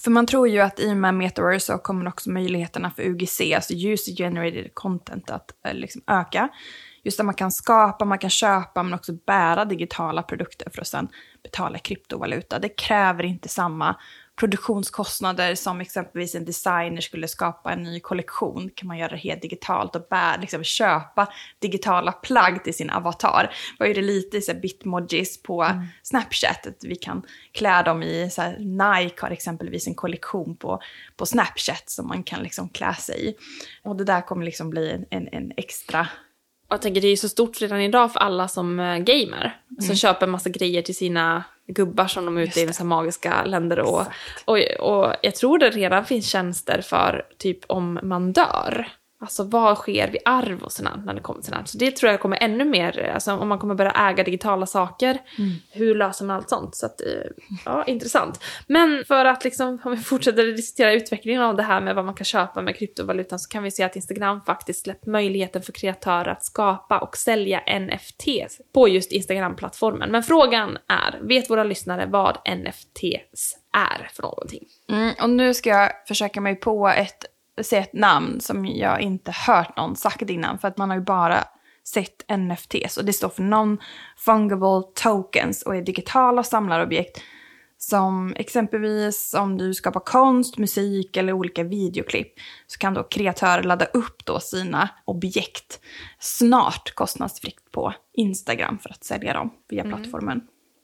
För 0.00 0.10
man 0.10 0.26
tror 0.26 0.48
ju 0.48 0.60
att 0.60 0.80
i 0.80 0.92
och 0.92 0.96
med 0.96 1.14
metaverse 1.14 1.66
så 1.66 1.78
kommer 1.78 2.08
också 2.08 2.30
möjligheterna 2.30 2.90
för 2.90 3.02
UGC, 3.02 3.40
alltså 3.54 3.74
user 3.74 4.12
generated 4.12 4.70
content, 4.74 5.30
att 5.30 5.50
eh, 5.66 5.74
liksom 5.74 6.02
öka. 6.06 6.48
Just 7.02 7.20
att 7.20 7.26
man 7.26 7.34
kan 7.34 7.52
skapa, 7.52 8.04
man 8.04 8.18
kan 8.18 8.30
köpa 8.30 8.82
men 8.82 8.94
också 8.94 9.12
bära 9.26 9.64
digitala 9.64 10.22
produkter 10.22 10.70
för 10.70 10.80
att 10.80 10.86
sen 10.86 11.08
betala 11.42 11.78
kryptovaluta. 11.78 12.58
Det 12.58 12.68
kräver 12.68 13.24
inte 13.24 13.48
samma 13.48 13.96
produktionskostnader 14.36 15.54
som 15.54 15.80
exempelvis 15.80 16.34
en 16.34 16.44
designer 16.44 17.00
skulle 17.00 17.28
skapa 17.28 17.72
en 17.72 17.82
ny 17.82 18.00
kollektion. 18.00 18.70
kan 18.74 18.88
man 18.88 18.98
göra 18.98 19.10
det 19.10 19.16
helt 19.16 19.42
digitalt 19.42 19.96
och 19.96 20.06
bär, 20.10 20.38
liksom, 20.38 20.64
köpa 20.64 21.28
digitala 21.58 22.12
plagg 22.12 22.64
till 22.64 22.74
sin 22.74 22.90
avatar. 22.90 23.54
Var 23.78 23.86
ju 23.86 23.92
det 23.92 24.02
lite 24.02 24.40
så 24.40 24.52
här, 24.52 24.60
bitmojis 24.60 25.42
på 25.42 25.82
Snapchat, 26.02 26.66
att 26.66 26.84
vi 26.84 26.96
kan 26.96 27.22
klä 27.52 27.82
dem 27.82 28.02
i, 28.02 28.30
så 28.30 28.42
här, 28.42 28.58
Nike 28.58 29.22
har 29.22 29.30
exempelvis 29.30 29.86
en 29.86 29.94
kollektion 29.94 30.56
på, 30.56 30.80
på 31.16 31.26
Snapchat 31.26 31.90
som 31.90 32.08
man 32.08 32.22
kan 32.22 32.42
liksom 32.42 32.68
klä 32.68 32.94
sig 32.94 33.28
i. 33.28 33.34
Och 33.82 33.96
det 33.96 34.04
där 34.04 34.20
kommer 34.20 34.44
liksom 34.44 34.70
bli 34.70 34.90
en, 34.90 35.04
en, 35.10 35.28
en 35.32 35.52
extra 35.56 36.08
Jag 36.68 36.82
tänker 36.82 37.00
det 37.00 37.06
är 37.06 37.10
ju 37.10 37.16
så 37.16 37.28
stort 37.28 37.60
redan 37.60 37.80
idag 37.80 38.12
för 38.12 38.20
alla 38.20 38.48
som 38.48 38.80
eh, 38.80 38.98
gamer. 38.98 39.60
Som 39.80 39.96
köper 39.96 40.26
massa 40.26 40.50
grejer 40.50 40.82
till 40.82 40.96
sina 40.96 41.44
gubbar 41.66 42.06
som 42.06 42.24
de 42.24 42.38
är 42.38 42.42
ute 42.42 42.60
i 42.60 42.66
vissa 42.66 42.84
magiska 42.84 43.44
länder. 43.44 43.78
Och, 43.78 44.02
och, 44.44 44.58
och 44.80 45.14
jag 45.22 45.34
tror 45.34 45.58
det 45.58 45.70
redan 45.70 46.04
finns 46.04 46.28
tjänster 46.30 46.80
för 46.80 47.26
typ 47.38 47.58
om 47.66 47.98
man 48.02 48.32
dör. 48.32 48.88
Alltså 49.26 49.44
vad 49.44 49.76
sker 49.78 50.10
vid 50.10 50.20
arv 50.24 50.62
och 50.62 50.72
sådant 50.72 51.04
när 51.04 51.14
det 51.14 51.20
kommer 51.20 51.40
till 51.40 51.48
sådant. 51.50 51.68
Så 51.68 51.78
det 51.78 51.90
tror 51.96 52.10
jag 52.12 52.20
kommer 52.20 52.38
ännu 52.42 52.64
mer, 52.64 53.10
alltså 53.14 53.32
om 53.32 53.48
man 53.48 53.58
kommer 53.58 53.74
börja 53.74 53.90
äga 53.90 54.24
digitala 54.24 54.66
saker, 54.66 55.18
Mm. 55.38 55.50
hur 55.70 55.94
löser 55.94 56.24
man 56.24 56.36
allt 56.36 56.48
sånt? 56.48 56.76
Så 56.76 56.86
att, 56.86 57.00
eh, 57.00 57.06
ja, 57.64 57.84
intressant. 57.84 58.40
Men 58.66 59.04
för 59.08 59.24
att 59.24 59.44
liksom, 59.44 59.78
om 59.84 59.90
vi 59.90 59.96
fortsätter 59.96 60.42
diskutera 60.46 60.92
utvecklingen 60.92 61.42
av 61.42 61.56
det 61.56 61.62
här 61.62 61.80
med 61.80 61.94
vad 61.94 62.04
man 62.04 62.14
kan 62.14 62.24
köpa 62.24 62.60
med 62.62 62.76
kryptovalutan 62.76 63.38
så 63.38 63.48
kan 63.48 63.62
vi 63.62 63.70
se 63.70 63.82
att 63.82 63.96
Instagram 63.96 64.40
faktiskt 64.46 64.82
släppt 64.84 65.06
möjligheten 65.06 65.62
för 65.62 65.72
kreatörer 65.72 66.28
att 66.30 66.44
skapa 66.44 66.98
och 66.98 67.16
sälja 67.16 67.60
NFTs 67.80 68.60
på 68.74 68.88
just 68.88 69.12
Instagram-plattformen. 69.12 70.10
Men 70.10 70.22
frågan 70.22 70.78
är, 70.88 71.18
vet 71.22 71.50
våra 71.50 71.64
lyssnare 71.64 72.06
vad 72.06 72.36
NFTs 72.58 73.56
är 73.72 74.08
för 74.12 74.22
någonting? 74.22 74.64
Mm, 74.88 75.14
och 75.22 75.30
nu 75.30 75.54
ska 75.54 75.70
jag 75.70 75.90
försöka 76.08 76.40
mig 76.40 76.56
på 76.56 76.88
ett, 76.88 77.24
säga 77.62 77.82
ett 77.82 77.92
namn 77.92 78.40
som 78.40 78.66
jag 78.66 79.00
inte 79.00 79.32
hört 79.46 79.76
någon 79.76 79.96
sagt 79.96 80.30
innan. 80.30 80.58
För 80.58 80.68
att 80.68 80.78
man 80.78 80.90
har 80.90 80.96
ju 80.96 81.04
bara 81.04 81.44
sett 81.84 82.30
NFTs. 82.38 82.96
Och 82.96 83.04
det 83.04 83.12
står 83.12 83.28
för 83.28 83.42
Non-Fungible 83.42 84.82
Tokens 84.94 85.62
och 85.62 85.76
är 85.76 85.82
digitala 85.82 86.42
samlarobjekt. 86.42 87.22
Som 87.78 88.34
exempelvis 88.36 89.34
om 89.34 89.58
du 89.58 89.74
skapar 89.74 90.00
konst, 90.00 90.58
musik 90.58 91.16
eller 91.16 91.32
olika 91.32 91.64
videoklipp 91.64 92.32
så 92.66 92.78
kan 92.78 92.94
då 92.94 93.02
kreatörer 93.02 93.62
ladda 93.62 93.84
upp 93.84 94.26
då 94.26 94.40
sina 94.40 94.88
objekt 95.04 95.80
snart 96.18 96.94
kostnadsfritt 96.94 97.72
på 97.72 97.94
Instagram 98.14 98.78
för 98.78 98.90
att 98.90 99.04
sälja 99.04 99.32
dem 99.32 99.50
via 99.68 99.84
plattformen. 99.84 100.40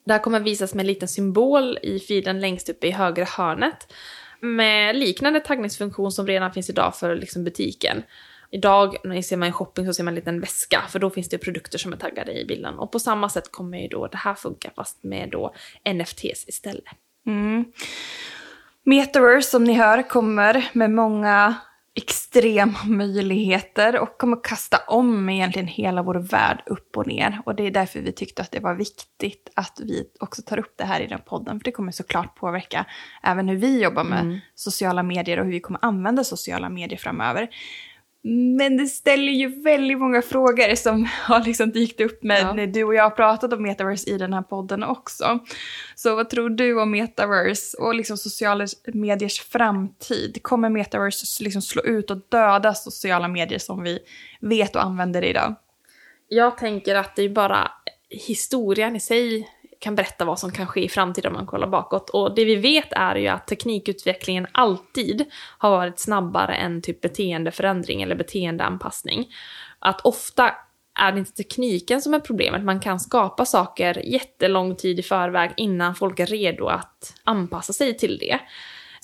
Det 0.07 0.13
här 0.13 0.21
kommer 0.21 0.41
visas 0.41 0.75
med 0.75 0.83
en 0.83 0.87
liten 0.87 1.09
symbol 1.09 1.79
i 1.83 2.01
feeden 2.01 2.41
längst 2.41 2.69
uppe 2.69 2.87
i 2.87 2.91
högra 2.91 3.25
hörnet. 3.25 3.93
Med 4.43 4.97
liknande 4.97 5.41
taggningsfunktion 5.41 6.13
som 6.13 6.27
redan 6.27 6.53
finns 6.53 6.71
idag 6.71 6.97
för 6.97 7.17
liksom 7.17 7.45
butiken. 7.45 8.03
Idag 8.51 8.97
när 9.05 9.23
ser 9.23 9.37
man 9.37 9.47
en 9.47 9.53
shopping 9.53 9.87
så 9.87 9.95
ser 9.95 10.05
man 10.05 10.13
en 10.13 10.15
liten 10.15 10.41
väska, 10.41 10.83
för 10.89 10.99
då 10.99 11.11
finns 11.11 11.29
det 11.29 11.39
produkter 11.39 11.79
som 11.79 11.93
är 11.93 11.97
taggade 11.97 12.41
i 12.41 12.45
bilden. 12.45 12.79
Och 12.79 12.93
på 12.93 12.99
samma 12.99 13.29
sätt 13.29 13.53
kommer 13.53 13.79
ju 13.79 13.89
då 13.89 14.07
det 14.07 14.17
här 14.17 14.35
funka, 14.35 14.71
fast 14.77 15.05
med 15.05 15.29
då 15.31 15.55
NFTs 15.95 16.49
istället. 16.49 16.85
Mm. 17.27 17.65
Metaverse 18.85 19.51
som 19.51 19.65
ni 19.65 19.73
hör 19.73 20.09
kommer 20.09 20.71
med 20.73 20.91
många 20.91 21.55
extrema 21.95 22.79
möjligheter 22.87 24.01
och 24.01 24.19
kommer 24.19 24.45
kasta 24.45 24.79
om 24.87 25.29
egentligen 25.29 25.69
hela 25.69 26.03
vår 26.03 26.15
värld 26.15 26.63
upp 26.67 26.97
och 26.97 27.07
ner. 27.07 27.43
Och 27.47 27.55
det 27.55 27.67
är 27.67 27.71
därför 27.71 28.01
vi 28.01 28.13
tyckte 28.13 28.43
att 28.43 28.51
det 28.51 28.61
var 28.61 28.75
viktigt 28.75 29.51
att 29.57 29.81
vi 29.85 30.05
också 30.21 30.43
tar 30.43 30.59
upp 30.59 30.75
det 30.77 30.85
här 30.85 31.01
i 31.01 31.07
den 31.07 31.21
podden. 31.27 31.61
För 31.61 31.65
det 31.65 31.73
kommer 31.73 31.93
såklart 31.93 32.37
påverka 32.37 32.87
även 33.23 33.49
hur 33.49 33.57
vi 33.57 33.83
jobbar 33.83 34.05
med 34.05 34.41
sociala 34.55 35.03
medier 35.03 35.39
och 35.39 35.45
hur 35.45 35.53
vi 35.53 35.61
kommer 35.61 35.81
använda 35.83 36.25
sociala 36.25 36.69
medier 36.69 36.99
framöver. 36.99 37.49
Men 38.25 38.77
det 38.77 38.87
ställer 38.87 39.33
ju 39.33 39.63
väldigt 39.63 39.99
många 39.99 40.23
frågor 40.23 40.75
som 40.75 41.05
har 41.23 41.45
liksom 41.45 41.71
dykt 41.71 42.01
upp 42.01 42.23
med 42.23 42.41
Ja. 42.43 42.53
när 42.53 42.67
du 42.67 42.85
och 42.85 42.95
jag 42.95 43.03
har 43.03 43.11
pratat 43.11 43.53
om 43.53 43.63
metaverse 43.63 44.11
i 44.11 44.19
den 44.19 44.33
här 44.33 44.43
podden 44.43 44.83
också. 44.83 45.39
Så 45.95 46.17
vad 46.17 46.31
tror 46.31 46.51
du 46.51 46.81
om 46.81 46.91
metaverse 46.91 47.77
och 47.77 47.95
liksom 47.95 48.17
sociala 48.17 48.67
mediers 48.95 49.41
framtid? 49.41 50.39
Kommer 50.43 50.69
metaverse 50.69 51.45
liksom 51.45 51.63
slå 51.63 51.83
ut 51.83 52.11
och 52.11 52.19
döda 52.29 52.75
sociala 52.75 53.29
medier 53.29 53.59
som 53.59 53.83
vi 53.83 53.99
vet 54.41 54.77
och 54.77 54.85
använder 54.85 55.25
idag? 55.25 55.55
Jag 56.29 56.59
tänker 56.59 56.95
att 56.95 57.17
det 57.17 57.23
är 57.23 57.29
bara 57.29 57.71
historien 58.11 58.97
i 58.97 59.01
sig 59.01 59.49
kan 59.83 59.95
berätta 59.95 60.25
vad 60.25 60.39
som 60.39 60.53
kan 60.53 60.67
ske 60.67 60.85
i 60.85 60.89
framtiden 60.89 61.33
om 61.33 61.37
man 61.37 61.47
kollar 61.47 61.67
bakåt. 61.67 62.11
Och 62.11 62.35
det 62.35 62.45
vi 62.45 62.57
vet 62.57 62.93
är 62.93 63.17
ju 63.17 63.29
att 63.29 63.47
teknikutvecklingen 63.47 64.47
alltid 64.53 65.25
har 65.59 65.71
varit 65.71 65.99
snabbare 65.99 66.55
än 66.55 66.83
typ 66.83 67.01
beteendeförändring 67.01 68.03
eller 68.03 68.15
beteendeanpassning. 68.15 69.29
Att 69.79 70.01
ofta 70.01 70.55
är 71.01 71.13
det 71.13 71.19
inte 71.19 71.33
tekniken 71.33 72.03
som 72.03 72.15
är 72.15 72.21
problemet, 72.21 72.65
man 72.65 72.81
kan 72.81 73.01
skapa 73.01 73.45
saker 73.45 74.03
jättelång 74.05 74.77
tid 74.77 74.99
i 74.99 75.03
förväg 75.03 75.51
innan 75.57 75.95
folk 75.95 76.21
är 76.21 76.27
redo 76.27 76.67
att 76.67 77.15
anpassa 77.25 77.73
sig 77.73 77.97
till 77.97 78.19
det. 78.19 78.39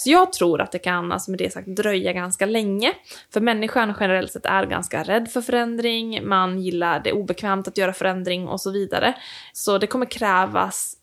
Så 0.00 0.10
jag 0.10 0.32
tror 0.32 0.60
att 0.60 0.72
det 0.72 0.78
kan, 0.78 1.12
alltså 1.12 1.30
med 1.30 1.38
det 1.38 1.52
sagt, 1.52 1.68
dröja 1.68 2.12
ganska 2.12 2.46
länge. 2.46 2.92
För 3.32 3.40
människan 3.40 3.94
generellt 4.00 4.32
sett 4.32 4.46
är 4.46 4.66
ganska 4.66 5.02
rädd 5.02 5.30
för 5.30 5.40
förändring, 5.40 6.28
man 6.28 6.58
gillar 6.58 7.00
det 7.00 7.12
obekvämt 7.12 7.68
att 7.68 7.78
göra 7.78 7.92
förändring 7.92 8.48
och 8.48 8.60
så 8.60 8.70
vidare. 8.70 9.14
Så 9.52 9.78
det 9.78 9.86
kommer 9.86 10.06
krävas 10.06 10.94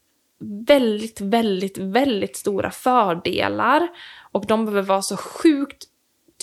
väldigt, 0.67 1.21
väldigt, 1.21 1.77
väldigt 1.77 2.36
stora 2.36 2.71
fördelar 2.71 3.88
och 4.31 4.45
de 4.45 4.65
behöver 4.65 4.88
vara 4.88 5.01
så 5.01 5.17
sjukt 5.17 5.84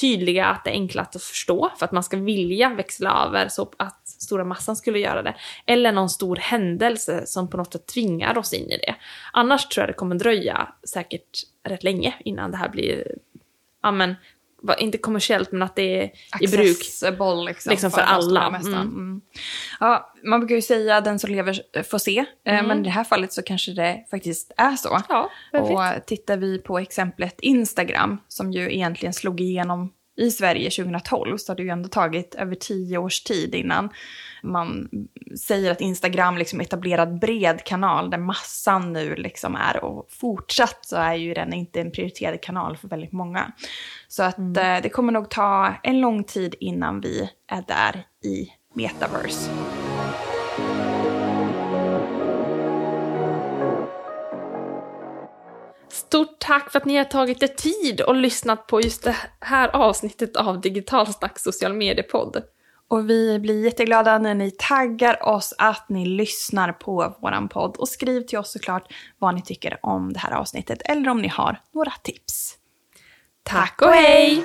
tydliga 0.02 0.46
att 0.46 0.64
det 0.64 0.70
är 0.70 0.74
enklast 0.74 1.16
att 1.16 1.22
förstå 1.22 1.70
för 1.78 1.84
att 1.84 1.92
man 1.92 2.02
ska 2.02 2.16
vilja 2.16 2.74
växla 2.74 3.24
över 3.26 3.48
så 3.48 3.70
att 3.76 4.08
stora 4.08 4.44
massan 4.44 4.76
skulle 4.76 4.98
göra 4.98 5.22
det. 5.22 5.34
Eller 5.66 5.92
någon 5.92 6.10
stor 6.10 6.36
händelse 6.36 7.26
som 7.26 7.50
på 7.50 7.56
något 7.56 7.72
sätt 7.72 7.86
tvingar 7.86 8.38
oss 8.38 8.52
in 8.52 8.70
i 8.70 8.76
det. 8.76 8.94
Annars 9.32 9.66
tror 9.66 9.82
jag 9.82 9.88
det 9.88 9.98
kommer 9.98 10.16
dröja 10.16 10.68
säkert 10.88 11.42
rätt 11.64 11.82
länge 11.82 12.14
innan 12.24 12.50
det 12.50 12.56
här 12.56 12.68
blir, 12.68 13.14
ja 13.82 13.90
men, 13.90 14.14
inte 14.78 14.98
kommersiellt 14.98 15.52
men 15.52 15.62
att 15.62 15.76
det 15.76 16.02
är 16.02 16.10
i 16.40 16.46
bruk. 16.48 16.78
Liksom, 17.46 17.70
Liksom 17.70 17.90
för 17.90 17.98
stora 18.00 18.04
alla. 18.06 18.46
Mm. 18.46 18.74
Mm. 18.74 19.20
Ja, 19.80 20.12
man 20.24 20.40
brukar 20.40 20.54
ju 20.54 20.62
säga 20.62 20.96
att 20.96 21.04
den 21.04 21.18
som 21.18 21.30
lever 21.30 21.82
får 21.82 21.98
se, 21.98 22.18
eh, 22.46 22.54
Mm. 22.54 22.66
men 22.66 22.80
i 22.80 22.82
det 22.82 22.90
här 22.90 23.04
fallet 23.04 23.32
så 23.32 23.42
kanske 23.42 23.72
det 23.72 24.04
faktiskt 24.10 24.52
är 24.56 24.76
så. 24.76 25.00
Ja? 25.08 25.30
Och 25.52 26.06
tittar 26.06 26.36
vi 26.36 26.58
på 26.58 26.78
exemplet 26.78 27.40
Instagram, 27.40 28.20
som 28.28 28.52
ju 28.52 28.74
egentligen 28.74 29.12
slog 29.12 29.40
igenom 29.40 29.92
i 30.16 30.30
Sverige 30.30 30.70
2012, 30.70 31.36
så 31.36 31.52
har 31.52 31.56
det 31.56 31.62
ju 31.62 31.68
ändå 31.68 31.88
tagit 31.88 32.34
över 32.34 32.54
tio 32.54 32.98
års 32.98 33.20
tid 33.22 33.54
innan 33.54 33.90
man 34.42 34.88
säger 35.46 35.70
att 35.70 35.80
Instagram 35.80 36.38
liksom 36.38 36.60
etablerad 36.60 37.18
bred 37.18 37.64
kanal 37.64 38.10
där 38.10 38.18
massan 38.18 38.92
nu 38.92 39.14
liksom 39.14 39.54
är 39.56 39.84
och 39.84 40.06
fortsatt 40.10 40.78
så 40.82 40.96
är 40.96 41.14
ju 41.14 41.34
den 41.34 41.52
inte 41.52 41.80
en 41.80 41.90
prioriterad 41.92 42.40
kanal 42.40 42.76
för 42.76 42.88
väldigt 42.88 43.12
många. 43.12 43.52
Så 44.08 44.22
att 44.22 44.38
Mm. 44.38 44.76
eh, 44.76 44.82
det 44.82 44.88
kommer 44.88 45.12
nog 45.12 45.30
ta 45.30 45.74
en 45.82 46.00
lång 46.00 46.24
tid 46.24 46.54
innan 46.60 47.00
vi 47.00 47.30
är 47.48 47.62
där 47.68 48.06
i 48.24 48.48
metaverse. 48.74 49.50
stort 56.12 56.38
tack 56.38 56.72
för 56.72 56.78
att 56.78 56.84
ni 56.84 56.96
har 56.96 57.04
tagit 57.04 57.42
er 57.42 57.46
tid 57.46 58.00
och 58.00 58.14
lyssnat 58.14 58.66
på 58.66 58.80
just 58.80 59.04
det 59.04 59.16
här 59.40 59.68
avsnittet 59.68 60.36
av 60.36 60.60
Digitalsnack 60.60 61.38
social 61.38 61.72
mediepodd. 61.72 62.42
Och 62.88 63.10
vi 63.10 63.38
blir 63.38 63.64
jätteglada 63.64 64.18
när 64.18 64.34
ni 64.34 64.50
taggar 64.50 65.28
oss 65.28 65.54
att 65.58 65.88
ni 65.88 66.06
lyssnar 66.06 66.72
på 66.72 67.16
våran 67.22 67.48
podd. 67.48 67.76
Och 67.76 67.88
skriv 67.88 68.20
till 68.20 68.38
oss 68.38 68.52
såklart 68.52 68.92
vad 69.18 69.34
ni 69.34 69.42
tycker 69.42 69.78
om 69.82 70.12
det 70.12 70.18
här 70.18 70.32
avsnittet 70.32 70.82
eller 70.84 71.08
om 71.08 71.22
ni 71.22 71.28
har 71.28 71.60
några 71.74 71.92
tips. 72.02 72.56
Tack 73.42 73.82
och 73.82 73.92
hej! 73.92 74.44